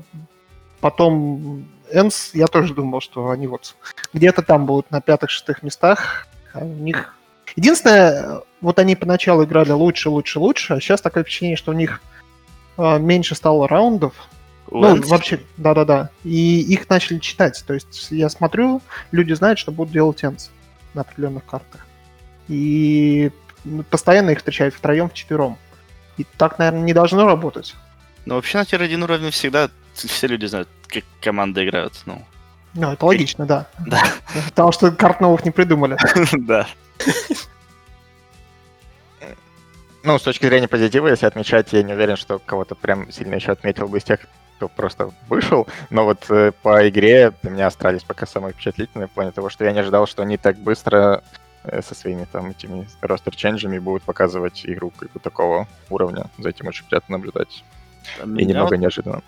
[0.80, 3.76] Потом Энс, я тоже думал, что они вот
[4.14, 6.28] где-то там будут на пятых-шестых местах.
[6.54, 7.14] А у них...
[7.56, 12.02] Единственное, вот они поначалу играли лучше, лучше, лучше, а сейчас такое впечатление, что у них
[12.78, 14.14] э, меньше стало раундов.
[14.70, 16.10] Ну, вообще, да-да-да.
[16.24, 17.64] И их начали читать.
[17.66, 18.82] То есть я смотрю,
[19.12, 20.52] люди знают, что будут делать Энс
[20.94, 21.86] на определенных картах.
[22.48, 23.32] И
[23.90, 25.58] постоянно их встречают втроем, вчетвером.
[26.18, 27.76] И так, наверное, не должно работать.
[28.26, 31.94] Ну, вообще на тир-1 уровне всегда все люди знают, как команды играют.
[32.06, 32.24] Ну,
[32.74, 33.68] Ну, это логично, да.
[33.80, 34.04] да.
[34.46, 35.98] Потому что карт новых не придумали.
[36.40, 36.68] Да.
[40.04, 43.52] Ну, с точки зрения позитива, если отмечать, я не уверен, что кого-то прям сильно еще
[43.52, 44.22] отметил бы из тех,
[44.58, 45.68] кто просто вышел.
[45.90, 49.64] Но вот э, по игре для меня остались пока самые впечатлительные в плане того, что
[49.66, 51.24] я не ожидал, что они так быстро
[51.64, 56.26] э, со своими там этими ростер-ченджами будут показывать игру как бы такого уровня.
[56.40, 57.64] За этим очень приятно наблюдать.
[58.24, 59.22] И Меня, немного вот- неожиданно.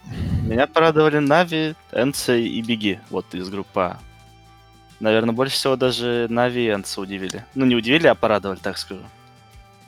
[0.43, 2.99] меня порадовали Нави, Энце и Беги.
[3.09, 3.99] Вот из группы А.
[4.99, 7.45] Наверное, больше всего даже Нави и Энце удивили.
[7.55, 9.01] Ну, не удивили, а порадовали, так скажу.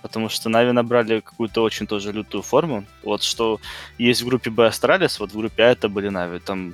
[0.02, 2.86] Потому что Na'Vi набрали какую-то очень тоже лютую форму.
[3.04, 3.60] Вот что
[3.98, 6.40] есть в группе Б Astralis, вот в группе А это были Na'Vi.
[6.40, 6.74] Там,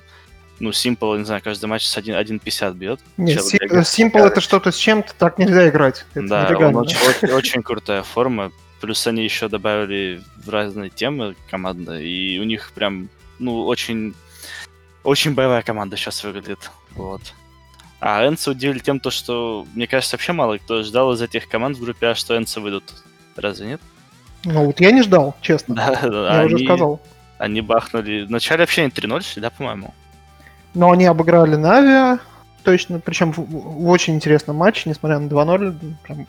[0.60, 3.00] ну, s1mple, не знаю, каждый матч с 1 1.50 бьет.
[3.18, 3.86] Нет, Чел Си- бегает.
[3.86, 6.06] s1mple это что-то с чем-то, так нельзя играть.
[6.14, 6.80] Это Да, он нелегально.
[6.80, 8.52] очень, очень- крутая форма.
[8.80, 13.10] Плюс они еще добавили в разные темы команды, и у них прям,
[13.40, 14.14] ну, очень,
[15.04, 16.70] очень боевая команда сейчас выглядит.
[16.92, 17.22] Вот.
[18.00, 21.50] А ENCE ы удивили тем, то, что, мне кажется, вообще мало кто ждал из этих
[21.50, 22.84] команд в группе А, что ENCE ы выйдут.
[23.38, 23.82] Разве нет?
[24.46, 25.76] Ну вот я не ждал, честно.
[25.76, 27.00] Да, Я уже сказал.
[27.38, 28.24] Они бахнули...
[28.26, 29.94] Вначале вообще они 3-0 шли, да, по-моему?
[30.74, 32.20] Но они обыграли Нави,
[32.64, 36.26] точно, причем в, в очень интересном матче, несмотря на 2-0, прям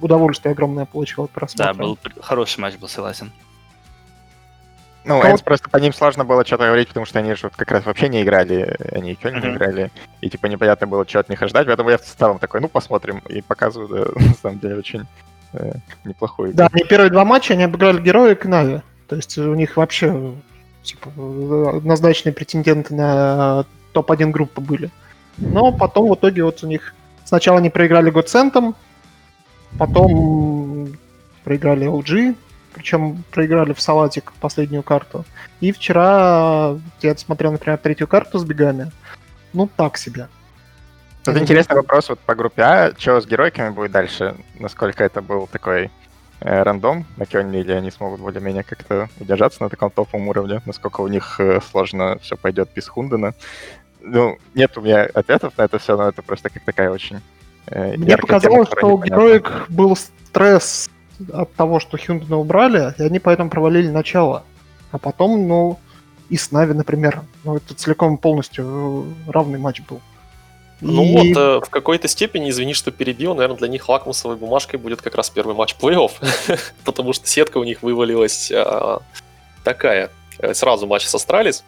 [0.00, 1.72] удовольствие огромное получил от просмотра.
[1.72, 3.32] Да, был хороший матч, был согласен.
[5.04, 7.56] Ну, Кого- Энс просто по ним сложно было что-то говорить, потому что они же вот
[7.56, 9.56] как раз вообще не играли, они Кёльн не Мгм.
[9.56, 9.90] играли,
[10.22, 13.18] и типа непонятно было, что от них ожидать, поэтому я в целом такой, ну, посмотрим,
[13.28, 15.06] и показываю, да, на самом деле, очень
[15.54, 15.72] э,
[16.04, 16.58] неплохую игру.
[16.58, 18.82] Да, они первые два матча они обыграли Героик и Нави.
[19.08, 20.34] То есть у них вообще
[20.82, 21.10] типа,
[21.76, 24.90] однозначные претенденты на топ-1 группы были.
[25.38, 26.94] Но потом в итоге вот у них
[27.24, 28.76] сначала они проиграли Гоцентом,
[29.78, 30.96] потом
[31.42, 32.36] проиграли LG,
[32.74, 35.24] причем проиграли в салатик последнюю карту.
[35.60, 38.92] И вчера я смотрел, например, третью карту с бегами.
[39.52, 40.28] Ну, так себе.
[41.24, 45.46] Тут интересный вопрос вот по группе А, что с геройками будет дальше, насколько это был
[45.46, 45.90] такой
[46.40, 51.00] э, рандом на Кёльне, или они смогут более-менее как-то удержаться на таком топовом уровне, насколько
[51.00, 53.32] у них э, сложно все пойдет без Хундена.
[54.02, 57.22] Ну, нет у меня ответов на это все, но это просто как такая очень
[57.68, 59.02] э, Мне тема, показалось, которая что у.
[59.02, 60.90] Героик был стресс
[61.32, 64.44] от того, что Хюндена убрали, и они поэтому провалили начало.
[64.90, 65.78] А потом, ну,
[66.28, 70.02] и с Na'Vi, например, ну, это целиком полностью э, равный матч был.
[70.86, 74.78] Ну И- вот, э, в какой-то степени, извини, что перебил, наверное, для них лакмусовой бумажкой
[74.78, 76.10] будет как раз первый матч плей-офф,
[76.84, 79.00] потому что сетка у них вывалилась а,
[79.64, 80.10] такая.
[80.38, 81.64] Э, Сразу матч с Astralis,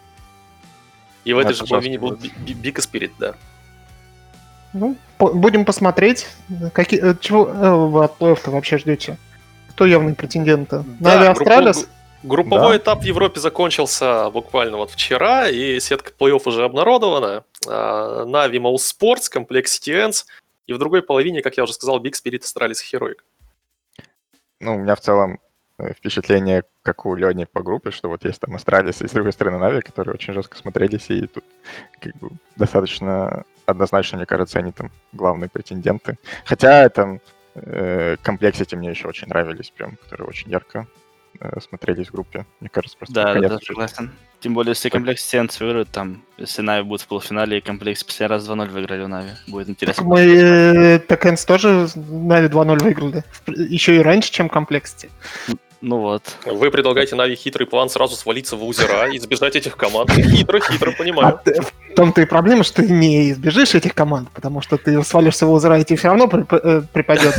[1.25, 3.35] и в этой это же половине был BIG Spirit, да.
[4.75, 6.27] Ну, по- будем посмотреть.
[6.75, 9.17] Какие, чего э, вы от плей-оффа вообще ждете?
[9.71, 10.77] Кто явные претенденты?
[11.01, 11.89] Na'Vi Да, Astralis?
[12.27, 12.83] Группо- Групповой Да.
[12.83, 17.45] этап в Европе закончился буквально вот вчера, и сетка плей-офф уже обнародована.
[17.67, 20.25] А, Na'Vi mousesports, Complexity ENCE,
[20.67, 23.17] и в другой половине, как я уже сказал, BIG Spirit Astralis Heroic.
[24.61, 25.39] Ну, у меня в целом
[25.79, 29.33] э, впечатление, как у Лени по группе, что вот есть там Astralis и с другой
[29.33, 31.45] стороны Na'Vi, которые очень жестко смотрелись, и тут
[32.01, 36.19] как бы достаточно однозначно, мне кажется, они там главные претенденты.
[36.45, 37.21] Хотя там
[37.55, 40.87] э, Complexity мне еще очень нравились, прям, которые очень ярко
[41.69, 42.47] смотрелись в группе.
[42.61, 44.11] Мне кажется, просто Да, да, согласен.
[44.41, 48.35] Тем более, если Complex ENCE выиграют, там, если NAVI будет в полуфинале, и комплекс последний
[48.37, 49.31] раз 2-0 выиграли у NAVI.
[49.49, 50.05] Будет Так интересно.
[50.05, 53.25] мы э, так ENCE тоже NAVI 2-0 выиграли.
[53.47, 55.09] Еще и раньше, чем Complexity.
[55.83, 56.23] Ну вот.
[56.45, 60.11] Вы предлагаете NAVI хитрый план сразу свалиться в лузера и избежать этих команд.
[60.11, 61.41] Хитро, хитро, А понимаю.
[61.45, 65.47] ты- в том-то и проблема, что ты не избежишь этих команд, потому что ты свалишься
[65.47, 67.35] в лузера, и тебе все равно прип- э, припадет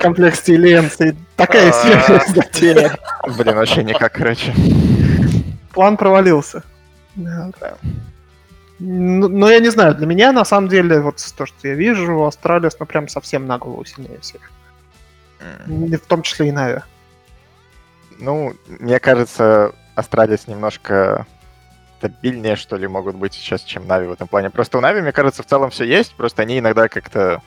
[0.00, 1.00] комплекс или ENCE.
[1.00, 1.72] И такая А.
[1.72, 2.98] себе затея.
[3.36, 4.54] Блин, вообще никак, короче.
[5.72, 6.62] План провалился.
[7.14, 7.52] Ну,
[8.78, 12.76] Но я не знаю, для меня на самом деле, вот то, что я вижу, Astralis,
[12.80, 14.50] ну прям совсем на голову сильнее всех.
[15.66, 16.80] В том числе и NAVI.
[18.18, 21.26] Ну, мне кажется, Astralis немножко
[21.98, 24.48] стабильнее, что ли, могут быть сейчас, чем NAVI в этом плане.
[24.50, 27.42] Просто у NAVI, мне кажется, в целом все есть, просто они иногда как-то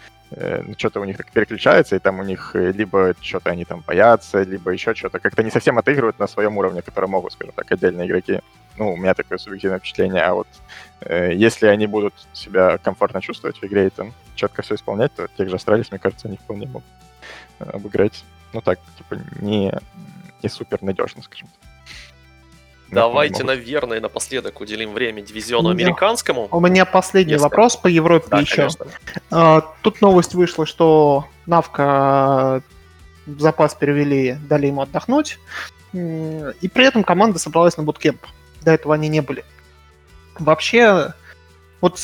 [0.77, 4.43] что-то у них так переключается, и там у них э, либо что-то они там боятся,
[4.43, 5.19] либо еще что-то.
[5.19, 8.39] Как-то не совсем отыгрывают на своем уровне, который могут, скажем так, отдельные игроки.
[8.77, 10.23] Ну, у меня такое субъективное впечатление.
[10.23, 10.47] А вот
[11.01, 15.27] э, если они будут себя комфортно чувствовать в игре и там четко все исполнять, то
[15.37, 16.83] тех же Astralis, мне кажется, они вполне могут
[17.59, 18.23] э, обыграть.
[18.53, 19.73] Ну так, типа, не,
[20.41, 21.72] не супер надежно, скажем так.
[22.93, 25.71] Давайте, наверное, напоследок уделим время дивизиону Да.
[25.75, 26.47] американскому.
[26.51, 28.55] У меня последний Если- вопрос по Европе Да, еще.
[28.55, 28.85] конечно.
[29.31, 32.61] А, Тут новость вышла, что Навка
[33.25, 35.39] в запас перевели, дали ему отдохнуть.
[35.93, 38.21] И при этом команда собралась на буткемп.
[38.61, 39.43] До этого они не были.
[40.39, 41.13] Вообще,
[41.81, 41.99] вот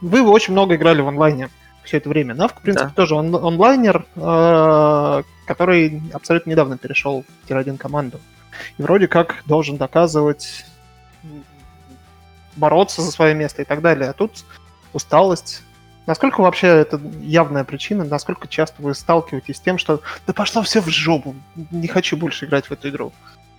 [0.00, 1.50] вы очень много играли в онлайне
[1.84, 2.34] все это время.
[2.34, 2.94] Навка, в принципе, Да.
[2.94, 8.18] тоже он- онлайнер, э, который абсолютно недавно перешел в тир-1 команду.
[8.78, 10.64] И вроде как должен доказывать,
[12.56, 14.10] бороться за свое место и так далее.
[14.10, 14.44] А тут
[14.92, 15.62] усталость.
[16.06, 18.04] Насколько вообще это явная причина?
[18.04, 21.34] Насколько часто вы сталкиваетесь с тем, что да пошло все в жопу,
[21.70, 23.12] не хочу больше играть в эту игру?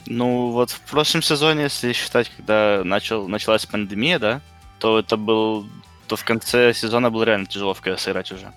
[0.06, 4.42] Ну, вот в прошлом сезоне, если считать, когда начал, началась пандемия, да,
[4.80, 5.68] то это был...
[6.08, 8.54] То в конце сезона было реально тяжело в КС играть уже.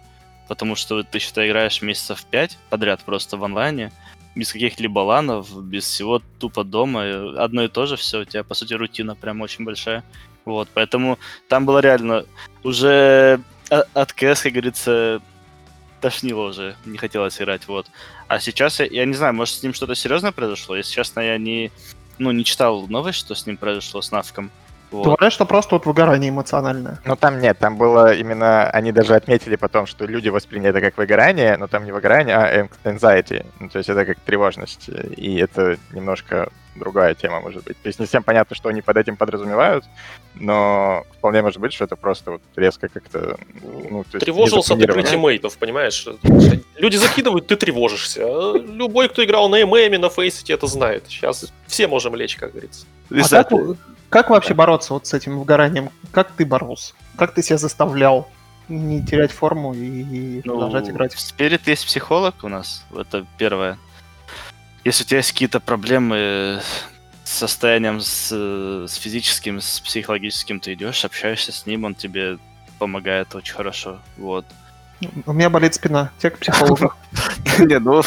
[0.46, 3.90] Потому что ты, считай, играешь месяцев пять подряд просто в онлайне,
[4.34, 8.44] без каких-либо ланов, без всего тупо дома, и одно и то же все, у тебя,
[8.44, 10.04] по сути, рутина прям очень большая.
[10.44, 11.18] Вот, поэтому
[11.48, 12.24] там было реально
[12.64, 15.20] уже о- от КС, как говорится,
[16.00, 17.86] тошнило уже, не хотелось играть, вот.
[18.28, 20.76] А сейчас, я, я не знаю, может, с ним что-то серьезное произошло?
[20.76, 21.70] Если честно, я не,
[22.18, 24.50] ну, не читал новость, что с ним произошло, с Навком.
[24.90, 25.04] Вот.
[25.04, 26.98] Говорят, что просто вот выгорание эмоциональное.
[27.04, 30.98] Ну там нет, там было именно, они даже отметили потом, что люди восприняли это как
[30.98, 35.78] выгорание, но там не выгорание, а anxiety, ну, то есть это как тревожность, и это
[35.92, 37.80] немножко другая тема может быть.
[37.82, 39.84] То есть не всем понятно, что они под этим подразумевают,
[40.34, 43.36] но вполне может быть, что это просто вот резко как-то...
[43.62, 45.08] Ну, то Тревожился ты незапланированно.
[45.08, 46.06] тиммейтов, понимаешь?
[46.76, 48.22] Люди закидывают, ты тревожишься.
[48.56, 51.04] Любой, кто играл на ММе, на Фейсите, это знает.
[51.08, 52.86] Сейчас все можем лечь, как говорится.
[53.10, 53.76] А знаю,
[54.10, 55.90] как, вообще бороться вот с этим выгоранием?
[56.12, 56.94] Как ты боролся?
[57.16, 58.28] Как ты себя заставлял
[58.68, 61.14] не терять форму и Ну, продолжать играть?
[61.14, 63.78] В Spirit есть психолог у нас, это первое.
[64.84, 66.60] Если у тебя есть какие-то проблемы
[67.24, 72.38] с состоянием, с, с физическим, с психологическим, ты идешь, общаешься с ним, он тебе
[72.78, 74.00] помогает очень хорошо.
[74.16, 74.44] Вот.
[75.26, 76.10] У меня болит спина.
[76.18, 76.94] Те к психологу.
[77.58, 78.02] Не, ну,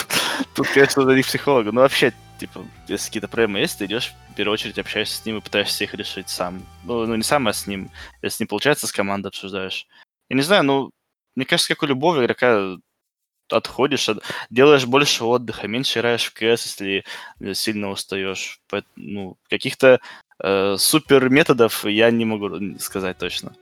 [0.53, 1.71] тут, конечно, надо не к психологу.
[1.71, 2.13] Но вообще,
[2.43, 5.85] типа, если какие-то проблемы есть, ты идешь, в первую очередь общаешься с ним и пытаешься
[5.85, 6.61] их решить сам.
[6.83, 7.89] Ну, ну, не сам, а с ним.
[8.21, 9.87] Если не получается, с командой обсуждаешь.
[10.29, 10.91] Я не знаю, ну,
[11.35, 12.75] мне кажется, как у любого игрока
[13.49, 17.05] отходишь, от- делаешь больше отдыха, меньше играешь в КС, если
[17.53, 18.59] сильно устаешь.
[18.69, 20.01] Поэт- Ну, каких-то
[20.39, 23.55] э, супер методов я не могу сказать точно.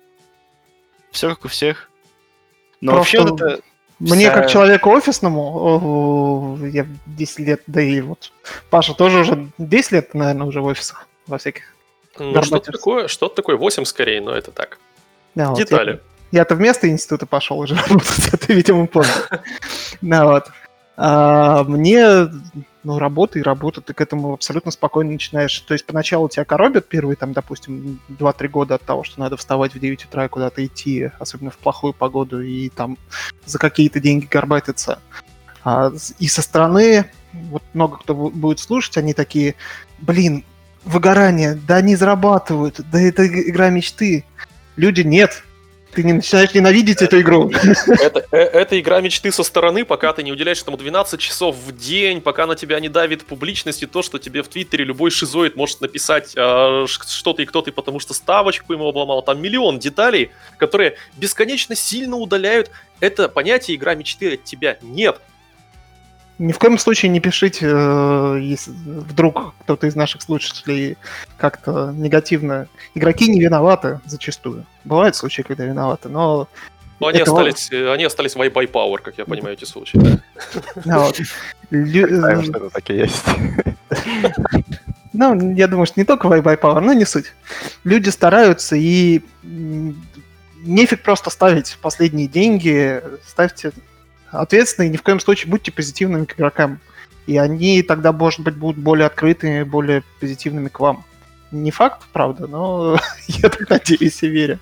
[1.12, 1.92] Все как у всех.
[2.80, 3.62] Но Просто вообще вот это...
[4.02, 8.32] Мне, вся- как человеку офисному, я 10 лет, да и вот
[8.70, 11.64] Паша тоже уже 10 лет, наверное, уже в офисах во всяких.
[12.20, 14.78] Ну, что-то такое, что-то такое 8 скорее, но это так.
[15.36, 16.00] Да, вот я- Детали.
[16.32, 19.14] Я-то вместо института пошел уже работать, ты, видимо, поздно.
[20.02, 20.46] Да, вот.
[20.98, 22.28] А мне,
[22.84, 25.60] ну, работа и работа, ты к этому абсолютно спокойно начинаешь.
[25.60, 29.76] То есть поначалу тебя коробят первые, там, допустим, 2-3 года от того, что надо вставать
[29.76, 32.98] в 9 утра и куда-то идти, особенно в плохую погоду, и там
[33.46, 35.00] за какие-то деньги горбатиться.
[35.64, 39.56] А и со стороны, вот много кто бу- будет слушать, они такие,
[40.00, 40.44] блин,
[40.84, 44.26] выгорание, да они зарабатывают, да это иг- игра мечты.
[44.76, 45.44] Люди, нет,
[45.94, 47.52] ты не начинаешь ненавидеть эту игру.
[47.52, 51.78] Это, э, это игра мечты со стороны, пока ты не уделяешь этому 12 часов в
[51.78, 55.56] день, пока на тебя не давит публичность и то, что тебе в Твиттере любой шизоид
[55.56, 59.22] может написать а, ш- что ты и кто ты, потому что ставочку ему обломал.
[59.22, 62.72] Там миллион деталей, которые бесконечно сильно удаляют
[63.02, 64.78] это понятие игра мечты от тебя.
[64.82, 65.20] Нет.
[66.42, 70.98] Ни в коем случае не пишите, э, если вдруг кто-то из наших слушателей
[71.38, 72.68] как-то негативно.
[72.96, 74.66] Игроки не виноваты зачастую.
[74.84, 76.48] Бывают случаи, когда виноваты, но
[77.00, 80.00] Но они, Это остались, э, они остались в by power, как я понимаю, эти случаи.
[80.00, 80.20] да.
[80.84, 81.20] да, вот.
[81.70, 83.24] Лю- Представим, что это так и есть.
[85.14, 87.34] Ну, я думаю, что не только Bye Bye Power, но не суть.
[87.84, 93.74] Люди стараются, и нефиг просто ставить последние деньги, ставьте
[94.32, 96.80] ответственно, и ни в коем случае будьте позитивными к игрокам.
[97.28, 101.04] И они тогда, может быть, будут более открытыми, более позитивными к вам.
[101.52, 104.60] Не факт, правда, но я так надеюсь и верю.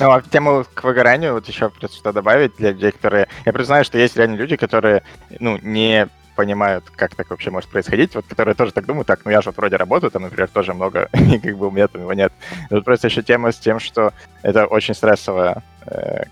[0.00, 3.28] Ну, а тему к выгоранию вот еще просто что добавить для людей, которые...
[3.44, 5.02] Я признаю, что есть реально люди, которые,
[5.38, 9.30] ну, не понимают, как так вообще может происходить, вот которые тоже так думают, так, ну
[9.30, 12.02] я же вот вроде работаю, там, например, тоже много, и как бы у меня там
[12.02, 12.32] его нет.
[12.70, 16.24] Тут просто еще тема с тем, что это очень стрессовая э,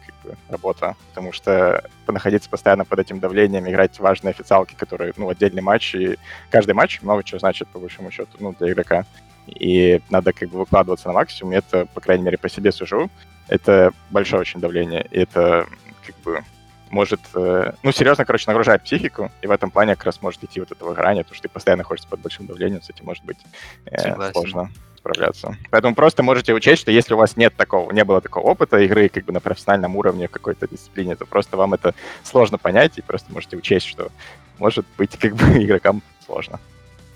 [0.48, 5.94] работа, потому что находиться постоянно под этим давлением, играть важные официалки, которые, ну, отдельный матч,
[5.94, 6.18] и
[6.50, 9.04] каждый матч много чего значит, по большому счету, ну, для игрока.
[9.46, 13.10] И надо как бы выкладываться на максимум, это, по крайней мере, по себе сужу,
[13.48, 15.66] это большое очень давление, и это
[16.06, 16.44] как бы
[16.90, 20.60] может, э, ну, серьезно, короче, нагружает психику, и в этом плане как раз может идти
[20.60, 23.38] вот это выгорание, то, что ты постоянно находишься под большим давлением, с этим может быть
[23.86, 25.56] э, сложно справляться.
[25.70, 29.08] Поэтому просто можете учесть, что если у вас нет такого, не было такого опыта игры
[29.08, 33.02] как бы на профессиональном уровне в какой-то дисциплине, то просто вам это сложно понять, и
[33.02, 34.10] просто можете учесть, что
[34.58, 36.60] может быть как бы игрокам сложно.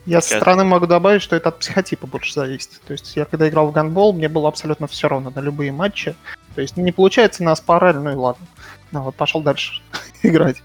[0.07, 2.81] Я со Это- стороны могу добавить, что это от психотипа больше зависит.
[2.87, 6.15] То есть я когда играл в гандбол, мне было абсолютно все равно на любые матчи.
[6.55, 8.47] То есть не получается, нас поорали, ну и ладно.
[8.93, 9.83] Ну вот, пошел дальше
[10.23, 10.63] играть.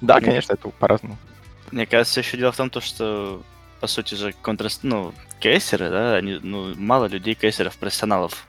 [0.00, 1.16] Да, конечно, это по-разному.
[1.72, 3.42] Мне кажется, еще дело в том, то, что,
[3.80, 4.68] по сути же, контр...
[4.82, 8.46] ну, кейсеры, да, они, ну, мало людей кейсеров, профессионалов.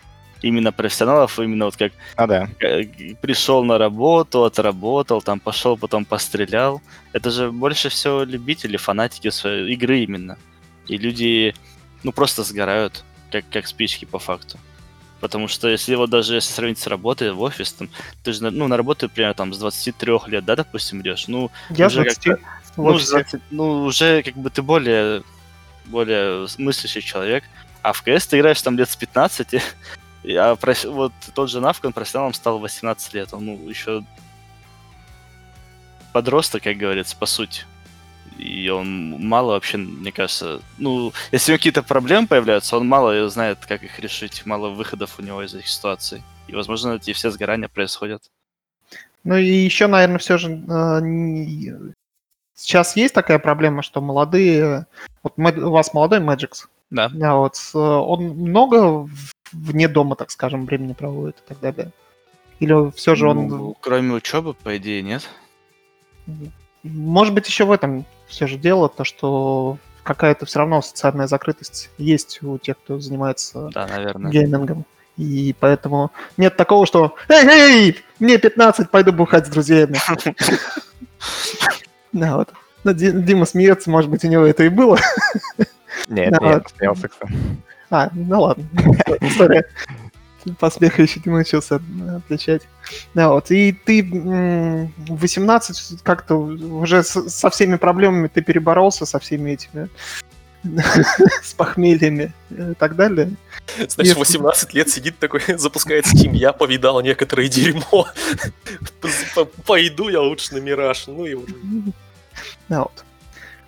[0.47, 2.47] Именно профессионалов, именно вот как Ну да.
[2.61, 2.83] э,
[3.21, 6.81] пришел на работу, отработал, там пошел, потом пострелял.
[7.13, 10.37] Это же больше всего любители, фанатики своей игры именно.
[10.87, 11.53] И люди,
[12.03, 14.57] ну, просто сгорают, как, как спички по факту.
[15.19, 17.89] Потому что если вот даже если сравнить с работой в офис, там,
[18.23, 21.87] ты же, ну, на работу, например, там, с 23 лет, да, допустим, идешь, ну, Я
[21.87, 22.41] Уже 20 как-то-
[22.75, 23.11] в ну, офисе.
[23.11, 25.23] 20 ну, уже как бы ты более,
[25.85, 27.43] более мыслящий человек.
[27.81, 29.61] А в КС ты играешь там лет с 15, и, и-
[30.25, 33.33] а проф- вот тот же Навк, он профессионалом стал в 18 лет.
[33.33, 34.03] Он ну, еще
[36.13, 37.63] подросток, как говорится, по сути.
[38.37, 43.27] И он мало вообще, мне кажется, ну, если у него какие-то проблемы появляются, он мало
[43.29, 46.21] знает, как их решить, мало выходов у него из этих ситуаций.
[46.47, 48.23] И, возможно, эти все сгорания происходят.
[49.23, 51.73] Ну и еще, наверное, все же э, не-
[52.53, 54.85] сейчас есть такая проблема, что молодые...
[55.23, 57.11] Вот у вас молодой Мэджикс, Да.
[57.21, 59.09] а вот э, он много
[59.51, 61.91] вне дома, так скажем, времени проводит и так далее?
[62.59, 63.47] Или все же он...
[63.47, 65.27] Ну, кроме учебы, по идее, нет.
[66.83, 71.89] Может быть, еще в этом все же дело, то, что какая-то все равно социальная закрытость
[71.97, 74.31] есть у тех, кто занимается Да, наверное.
[74.31, 74.85] геймингом.
[75.17, 79.97] И поэтому нет такого, что «Эй, эй, мне 15, пойду бухать с друзьями».
[82.13, 82.49] Да, вот.
[82.83, 84.97] Ди- Дима смеется, может быть, у него это и было.
[86.07, 87.33] Нет, нет, смеялся, кстати.
[87.89, 88.65] А, ну ладно.
[89.21, 89.65] История.
[90.59, 91.81] По смеху еще не научился
[92.15, 92.61] отличать.
[93.13, 93.51] Да, вот.
[93.51, 99.89] И ты в 18 как-то уже со всеми проблемами ты переборолся, со всеми этими
[101.43, 103.31] с похмельями и так далее.
[103.77, 108.07] Значит, Если- 18 лет сидит такой, запускает Steam, я повидал некоторое дерьмо.
[109.65, 111.07] Пойду я лучше на Мираж.
[111.07, 111.53] Ну и уже.
[112.69, 113.03] Да, вот.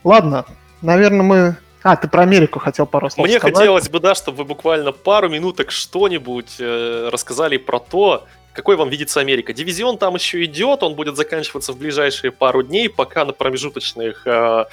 [0.04, 0.46] Ладно,
[0.82, 1.58] наверное, мы...
[1.84, 3.56] А, ты про Америку хотел пару слов Мне сказать.
[3.56, 8.90] хотелось бы, да, чтобы вы буквально пару минуток что-нибудь э, рассказали про то, какой вам
[8.90, 9.54] видится Америка.
[9.54, 14.66] Дивизион там еще идет, он будет заканчиваться в ближайшие пару дней, пока на промежуточных э,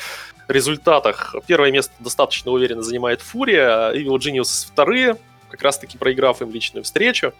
[0.49, 5.17] результатах первое место достаточно уверенно занимает Фурия, Evil Genius вторые,
[5.51, 7.33] как раз-таки проиграв им личную встречу.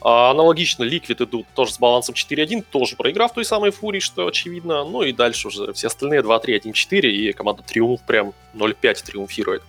[0.00, 4.84] А аналогично Liquid идут тоже с балансом 4-1, тоже проиграв той самой Фурии, что очевидно.
[4.84, 9.62] Ну и дальше уже все остальные 2-3, 1-4, и команда Триумф прям 0-5 триумфирует.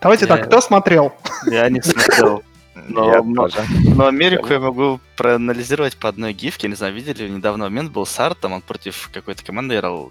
[0.00, 1.12] Давайте Я- так, кто смотрел?
[1.46, 2.42] Я не смотрел.
[2.88, 3.62] Но- Я но- тоже.
[3.94, 6.68] Но Америку я могу проанализировать по одной гифке.
[6.68, 10.10] Не знаю, видели, недавно момент был с Артом, он против какой-то команды играл,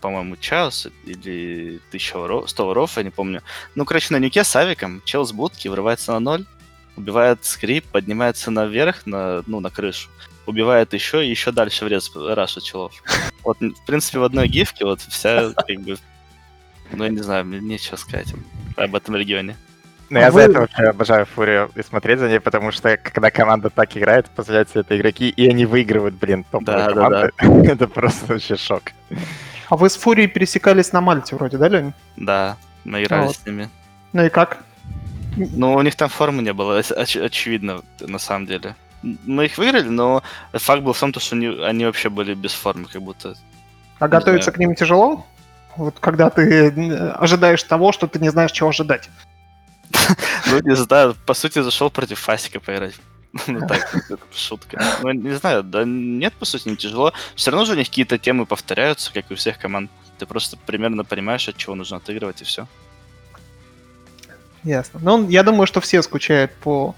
[0.00, 3.42] по-моему, Час или 1000 воров, 100 воров, я не помню.
[3.74, 6.44] Ну, короче, на нюке с авиком, чел с будки врывается на ноль,
[6.96, 10.08] убивает скрип, поднимается наверх, на, ну, на крышу,
[10.46, 12.92] убивает еще и еще дальше в рез рашит челов.
[13.42, 15.96] Вот, в принципе, в одной гифке вот вся, как бы,
[16.92, 18.32] ну, я не знаю, мне нечего сказать
[18.76, 19.56] об этом регионе.
[20.08, 23.30] Ну, я Вы- за это вообще обожаю Фурию и смотреть за ней, потому что когда
[23.32, 27.70] команда так играет, появляются это игроки, и они выигрывают, блин, топовые Да, да, команды.
[27.72, 28.82] Это просто вообще шок.
[29.68, 31.92] А вы с Фурией пересекались на Мальте вроде, да, Лень?
[32.16, 33.36] Да, мы играли Вот.
[33.36, 33.68] с ними.
[34.12, 34.58] Ну и как?
[35.36, 38.74] Ну, у них там формы не было, оч- оч- очевидно, на самом деле.
[39.02, 40.22] Мы их выиграли, но
[40.52, 43.36] факт был в том, то, что они, они вообще были без формы, как будто.
[43.98, 44.54] А готовиться знаю.
[44.54, 45.26] к ним тяжело?
[45.76, 49.08] Вот когда ты э, ожидаешь того, что ты не знаешь, чего ожидать.
[50.48, 52.94] Ну, не знаю, по сути, зашел против Фасика поиграть.
[53.46, 54.82] Ну так, это шутка.
[55.02, 57.12] Ну, не знаю, да нет, по сути, не тяжело.
[57.34, 59.90] Все равно же у них какие-то темы повторяются, как и у всех команд.
[60.18, 62.66] Ты просто примерно понимаешь, от чего нужно отыгрывать, и все.
[64.66, 64.98] Ясно.
[65.00, 66.96] Ну, я думаю, что все скучают по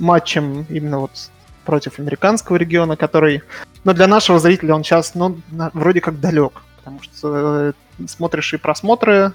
[0.00, 1.30] матчам именно вот
[1.64, 3.42] против американского региона, который...
[3.84, 5.38] Но для нашего зрителя он сейчас, ну,
[5.72, 6.62] вроде как далек.
[6.78, 7.72] Потому что э,
[8.08, 9.32] смотришь и просмотры,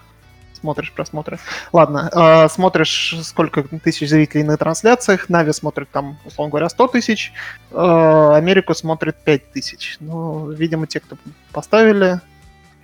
[0.59, 1.39] смотришь просмотры.
[1.71, 5.29] Ладно, э, смотришь, сколько тысяч зрителей на трансляциях.
[5.29, 7.31] NAVI смотрит там, условно говоря, 100 тысяч.
[7.71, 9.95] э, Америку смотрит 5 тысяч.
[10.01, 11.17] Ну, видимо, те, кто
[11.53, 12.19] поставили,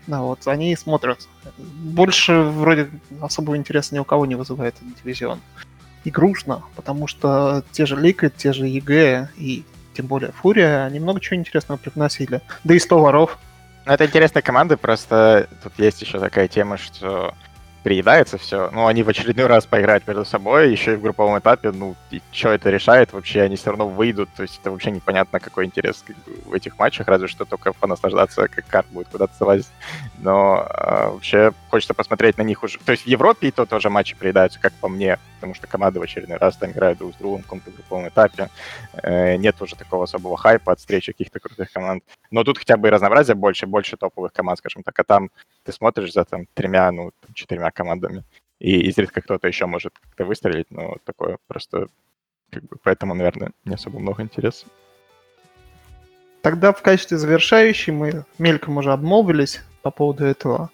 [0.08, 1.28] да, вот, они и смотрят.
[1.58, 2.90] Больше вроде
[3.22, 5.40] особого интереса ни у кого не вызывает этот дивизион.
[6.04, 9.64] И грустно, потому что те же Liquid, те же EG и
[9.96, 12.42] тем более FURIA, они много чего интересного привносили.
[12.64, 13.40] Да и 100 воров.
[13.86, 17.34] Ну, это интересные команды, просто тут есть еще такая тема, что
[17.86, 18.72] приедается все.
[18.72, 22.20] Ну, они в очередной раз поиграют между собой, еще и в групповом этапе, ну, и
[22.32, 26.04] что это решает вообще, они все равно выйдут, то есть это вообще непонятно, какой интерес
[26.46, 29.70] в этих матчах, разве что только понаслаждаться, как карт будет куда-то залазить.
[30.18, 32.80] Но а, вообще хочется посмотреть на них уже.
[32.80, 36.00] То есть в Европе и то тоже матчи приедаются, как по мне, потому что команды
[36.00, 38.50] в очередной раз там играют друг с другом в каком-то групповом этапе.
[38.94, 42.04] Э, нет уже такого особого хайпа от встречи каких-то крутых команд.
[42.32, 44.98] Но тут хотя бы и разнообразие больше, больше топовых команд, скажем так.
[45.00, 45.30] А там
[45.64, 48.24] ты смотришь за там тремя, ну, четырьмя командами,
[48.60, 51.88] и изредка кто-то еще может как-то выстрелить, но такое просто
[52.52, 54.66] как бы, поэтому, наверное, не особо много интереса.
[56.42, 60.70] Тогда в качестве завершающей мы мельком уже обмолвились по поводу этого.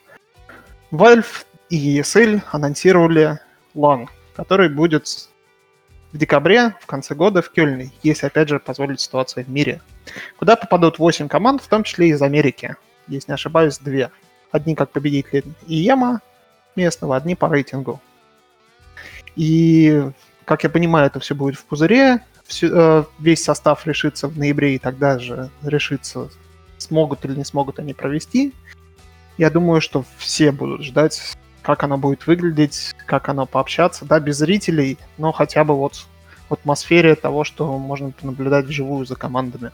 [0.91, 3.39] Valve и ESL анонсировали
[3.73, 5.07] LAN, который будет
[6.11, 9.81] в декабре, в конце года в Кёльне, если, опять же, позволит ситуация в мире.
[10.37, 12.75] Куда попадут 8 команд, в том числе из Америки.
[13.07, 14.11] Если не ошибаюсь, две.
[14.51, 16.21] Одни как победители ИЕМа
[16.75, 18.01] местного, одни по рейтингу.
[19.35, 20.03] И,
[20.45, 22.23] как я понимаю, это все будет в пузыре.
[22.45, 26.29] Всё- э, весь состав решится в ноябре, и тогда же решится,
[26.77, 28.53] смогут или не смогут они провести.
[29.37, 34.37] Я думаю, что все будут ждать, как оно будет выглядеть, как оно пообщаться, да, без
[34.37, 36.05] зрителей, но хотя бы вот
[36.49, 39.71] в атмосфере того, что можно наблюдать вживую за командами.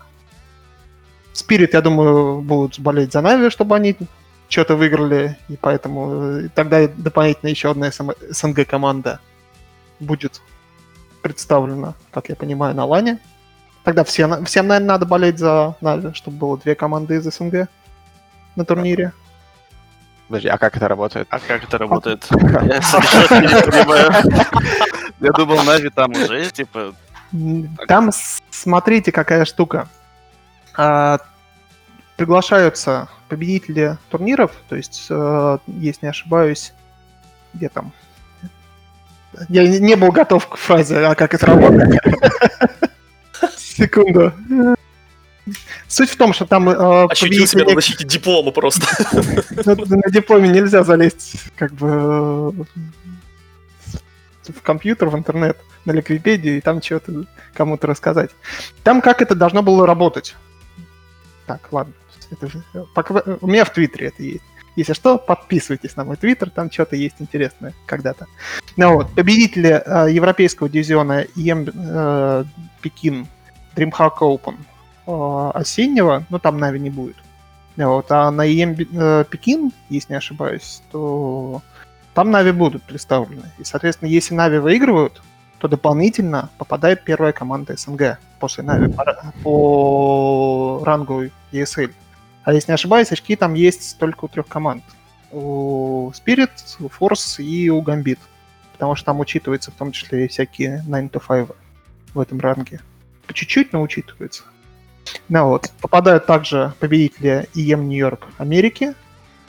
[1.34, 3.96] Спирит, я думаю, будут болеть за Нави, чтобы они
[4.50, 9.20] что-то выиграли, и поэтому э, тогда дополнительно еще одна СНГ команда
[10.00, 10.42] будет
[11.22, 13.20] представлена, как я понимаю, на лане.
[13.84, 17.68] Тогда все, всем, наверное, надо болеть за Нави, чтобы было две команды из СНГ
[18.56, 19.14] на турнире.
[20.28, 21.28] Подожди, а как это работает?
[21.30, 22.28] А как это работает?
[22.32, 24.12] Я совершенно не понимаю.
[25.20, 26.94] Я думал, Нави там уже, типа...
[27.88, 28.12] Там,
[28.50, 29.88] смотрите, какая штука.
[32.18, 36.74] Приглашаются победители турниров, то есть, э, если не ошибаюсь,
[37.54, 37.94] где там?
[39.50, 42.02] Я не был готов к фразе, а как это работает.
[43.58, 44.34] Секунду.
[45.88, 46.68] Суть в том, что там...
[46.70, 48.86] Э, Ощутил себя на защите диплома просто.
[49.66, 52.52] На дипломе нельзя залезть как бы
[54.48, 58.32] в компьютер, в интернет, на Ликвипедию и там что-то кому-то рассказать.
[58.84, 60.36] Там как это должно было работать.
[61.46, 61.94] Так, ладно.
[62.32, 62.64] Это же,
[63.42, 64.44] у меня в Твиттере это есть.
[64.78, 68.28] Если что, подписывайтесь на мой твиттер, там что-то есть интересное когда-то.
[68.78, 72.44] Ну вот, победители э, европейского дивизиона ЕМ э,
[72.82, 73.28] Пекин
[73.76, 74.58] DreamHack Open
[75.08, 77.16] э, осеннего, ну там Нави не будет.
[77.76, 81.64] Вот, а на ЕМ э, Пекин, если не ошибаюсь, то
[82.14, 83.52] там Нави будут представлены.
[83.58, 85.24] И, соответственно, если Нави выигрывают,
[85.58, 89.06] то дополнительно попадает первая команда СНГ после Нави по,
[89.44, 91.92] по рангу ESL.
[92.48, 94.82] А если не ошибаюсь, очки там есть только у трех команд.
[95.32, 98.20] У Spirit, у Force и у Gambit.
[98.72, 101.58] Потому что там учитывается в том числе и всякие 9 to 5
[102.14, 102.80] в этом ранге.
[103.26, 104.44] По чуть-чуть, но учитывается.
[105.28, 105.74] Ну вот.
[105.82, 108.94] Попадают также победители ИЕМ Нью-Йорк Америки,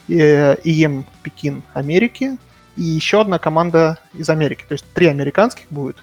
[0.09, 2.37] ИЕМ Пекин Америки
[2.75, 4.65] и еще одна команда из Америки.
[4.69, 5.99] То есть три американских будет.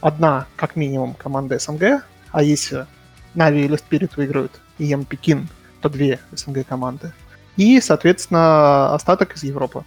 [0.00, 2.86] Одна, как минимум, команда СНГ, а если
[3.34, 5.50] Нави или Spirit выиграют ИЕМ Пекин,
[5.84, 7.12] то две СНГ команды.
[7.58, 9.84] И, соответственно, остаток из Европы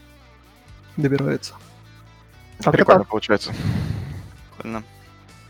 [0.95, 1.55] добирается.
[2.63, 3.09] Как Прикольно так.
[3.09, 3.51] получается.
[4.51, 4.83] Прикольно.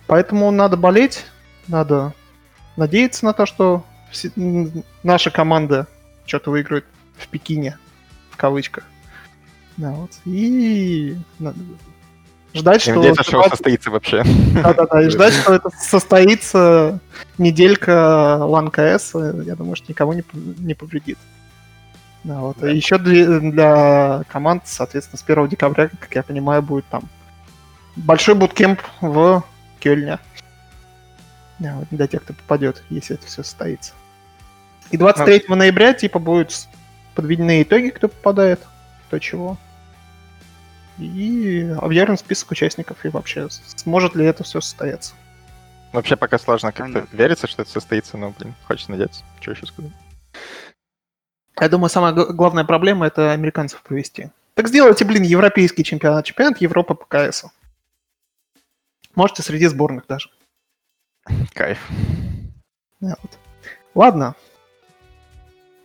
[0.07, 1.26] Поэтому надо болеть,
[1.68, 2.14] надо
[2.78, 4.32] надеяться на то, что все,
[5.03, 5.86] наша команда
[6.26, 6.86] что-то выиграет
[7.18, 7.78] в Пекине,
[8.32, 8.86] в кавычках.
[9.76, 10.11] Да, вот.
[10.24, 11.18] И
[12.57, 12.95] ждать, что...
[12.95, 14.23] Надеяться, что состоится вообще.
[14.63, 16.99] Да-да-да, и ждать, что это состоится
[17.38, 19.13] неделька LAN КС,
[19.45, 21.17] я думаю, что никому не, не повредит.
[22.23, 22.57] Да, вот.
[22.59, 22.69] Да.
[22.69, 27.03] И еще для, для команд, соответственно, с 1 декабря, как я понимаю, будет там
[27.95, 29.43] большой буткемп в
[29.79, 30.19] Кельне.
[31.59, 33.93] Да, вот для тех, кто попадет, если это все состоится.
[34.91, 35.55] И 23 а...
[35.55, 36.53] ноября, типа, будут
[37.15, 38.61] подведены итоги, кто попадает,
[39.07, 39.57] кто чего
[40.98, 45.14] и объявлен список участников, и вообще, сможет ли это все состояться.
[45.94, 49.24] Вообще пока сложно как-то верится, что это состоится, но, блин, хочется надеяться.
[49.40, 49.91] Что еще сказать?
[51.60, 54.30] Я думаю, самая главная проблема— это американцев провести.
[54.53, 57.45] Так сделайте, блин, европейский чемпионат, чемпионат Европы по КС.
[59.15, 60.30] Можете среди сборных даже.
[61.53, 61.80] Кайф.
[62.99, 63.40] Вот.
[63.95, 64.36] Ладно.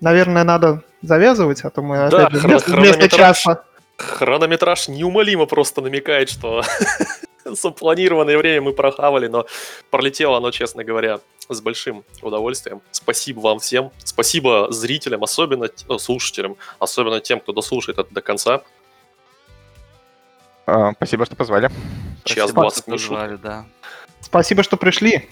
[0.01, 3.65] Наверное, надо завязывать, а то мы да, опять же вместо, вместо часа
[3.97, 6.63] Хронометраж неумолимо просто намекает, что
[7.45, 9.47] запланированное время мы прохавали, но
[9.91, 12.81] пролетело оно, честно говоря, с большим удовольствием.
[12.91, 13.91] Спасибо вам всем.
[13.99, 18.63] Спасибо зрителям, особенно ну, слушателям, особенно тем, кто дослушает это до конца.
[20.67, 21.71] А, спасибо, что позвали.
[22.25, 23.41] Час двадцать минут.
[23.41, 23.67] да.
[24.21, 25.29] Спасибо, что пришли.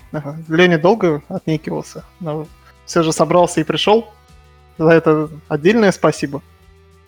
[0.48, 2.46] Леня долго отнекивался, но
[2.84, 4.12] все же собрался и пришел.
[4.78, 6.42] За это отдельное спасибо.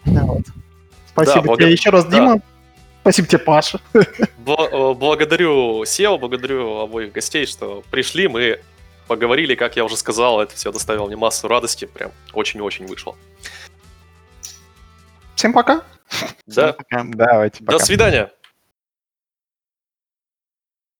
[0.04, 0.44] вот.
[1.12, 1.58] Спасибо да, благ...
[1.58, 2.36] тебе еще раз, Дима.
[2.36, 2.42] Да.
[3.02, 3.80] Спасибо тебе, Паша.
[3.92, 8.28] Б- благодарю Сео, благодарю обоих гостей, что пришли.
[8.28, 8.60] Мы
[9.08, 11.84] поговорили, как я уже сказал, это все доставило мне массу радости.
[11.84, 13.16] Прям очень-очень вышло.
[15.34, 15.82] Всем пока.
[16.46, 16.72] Да.
[16.72, 17.26] Всем пока.
[17.26, 17.78] Давайте, пока.
[17.78, 18.30] До свидания.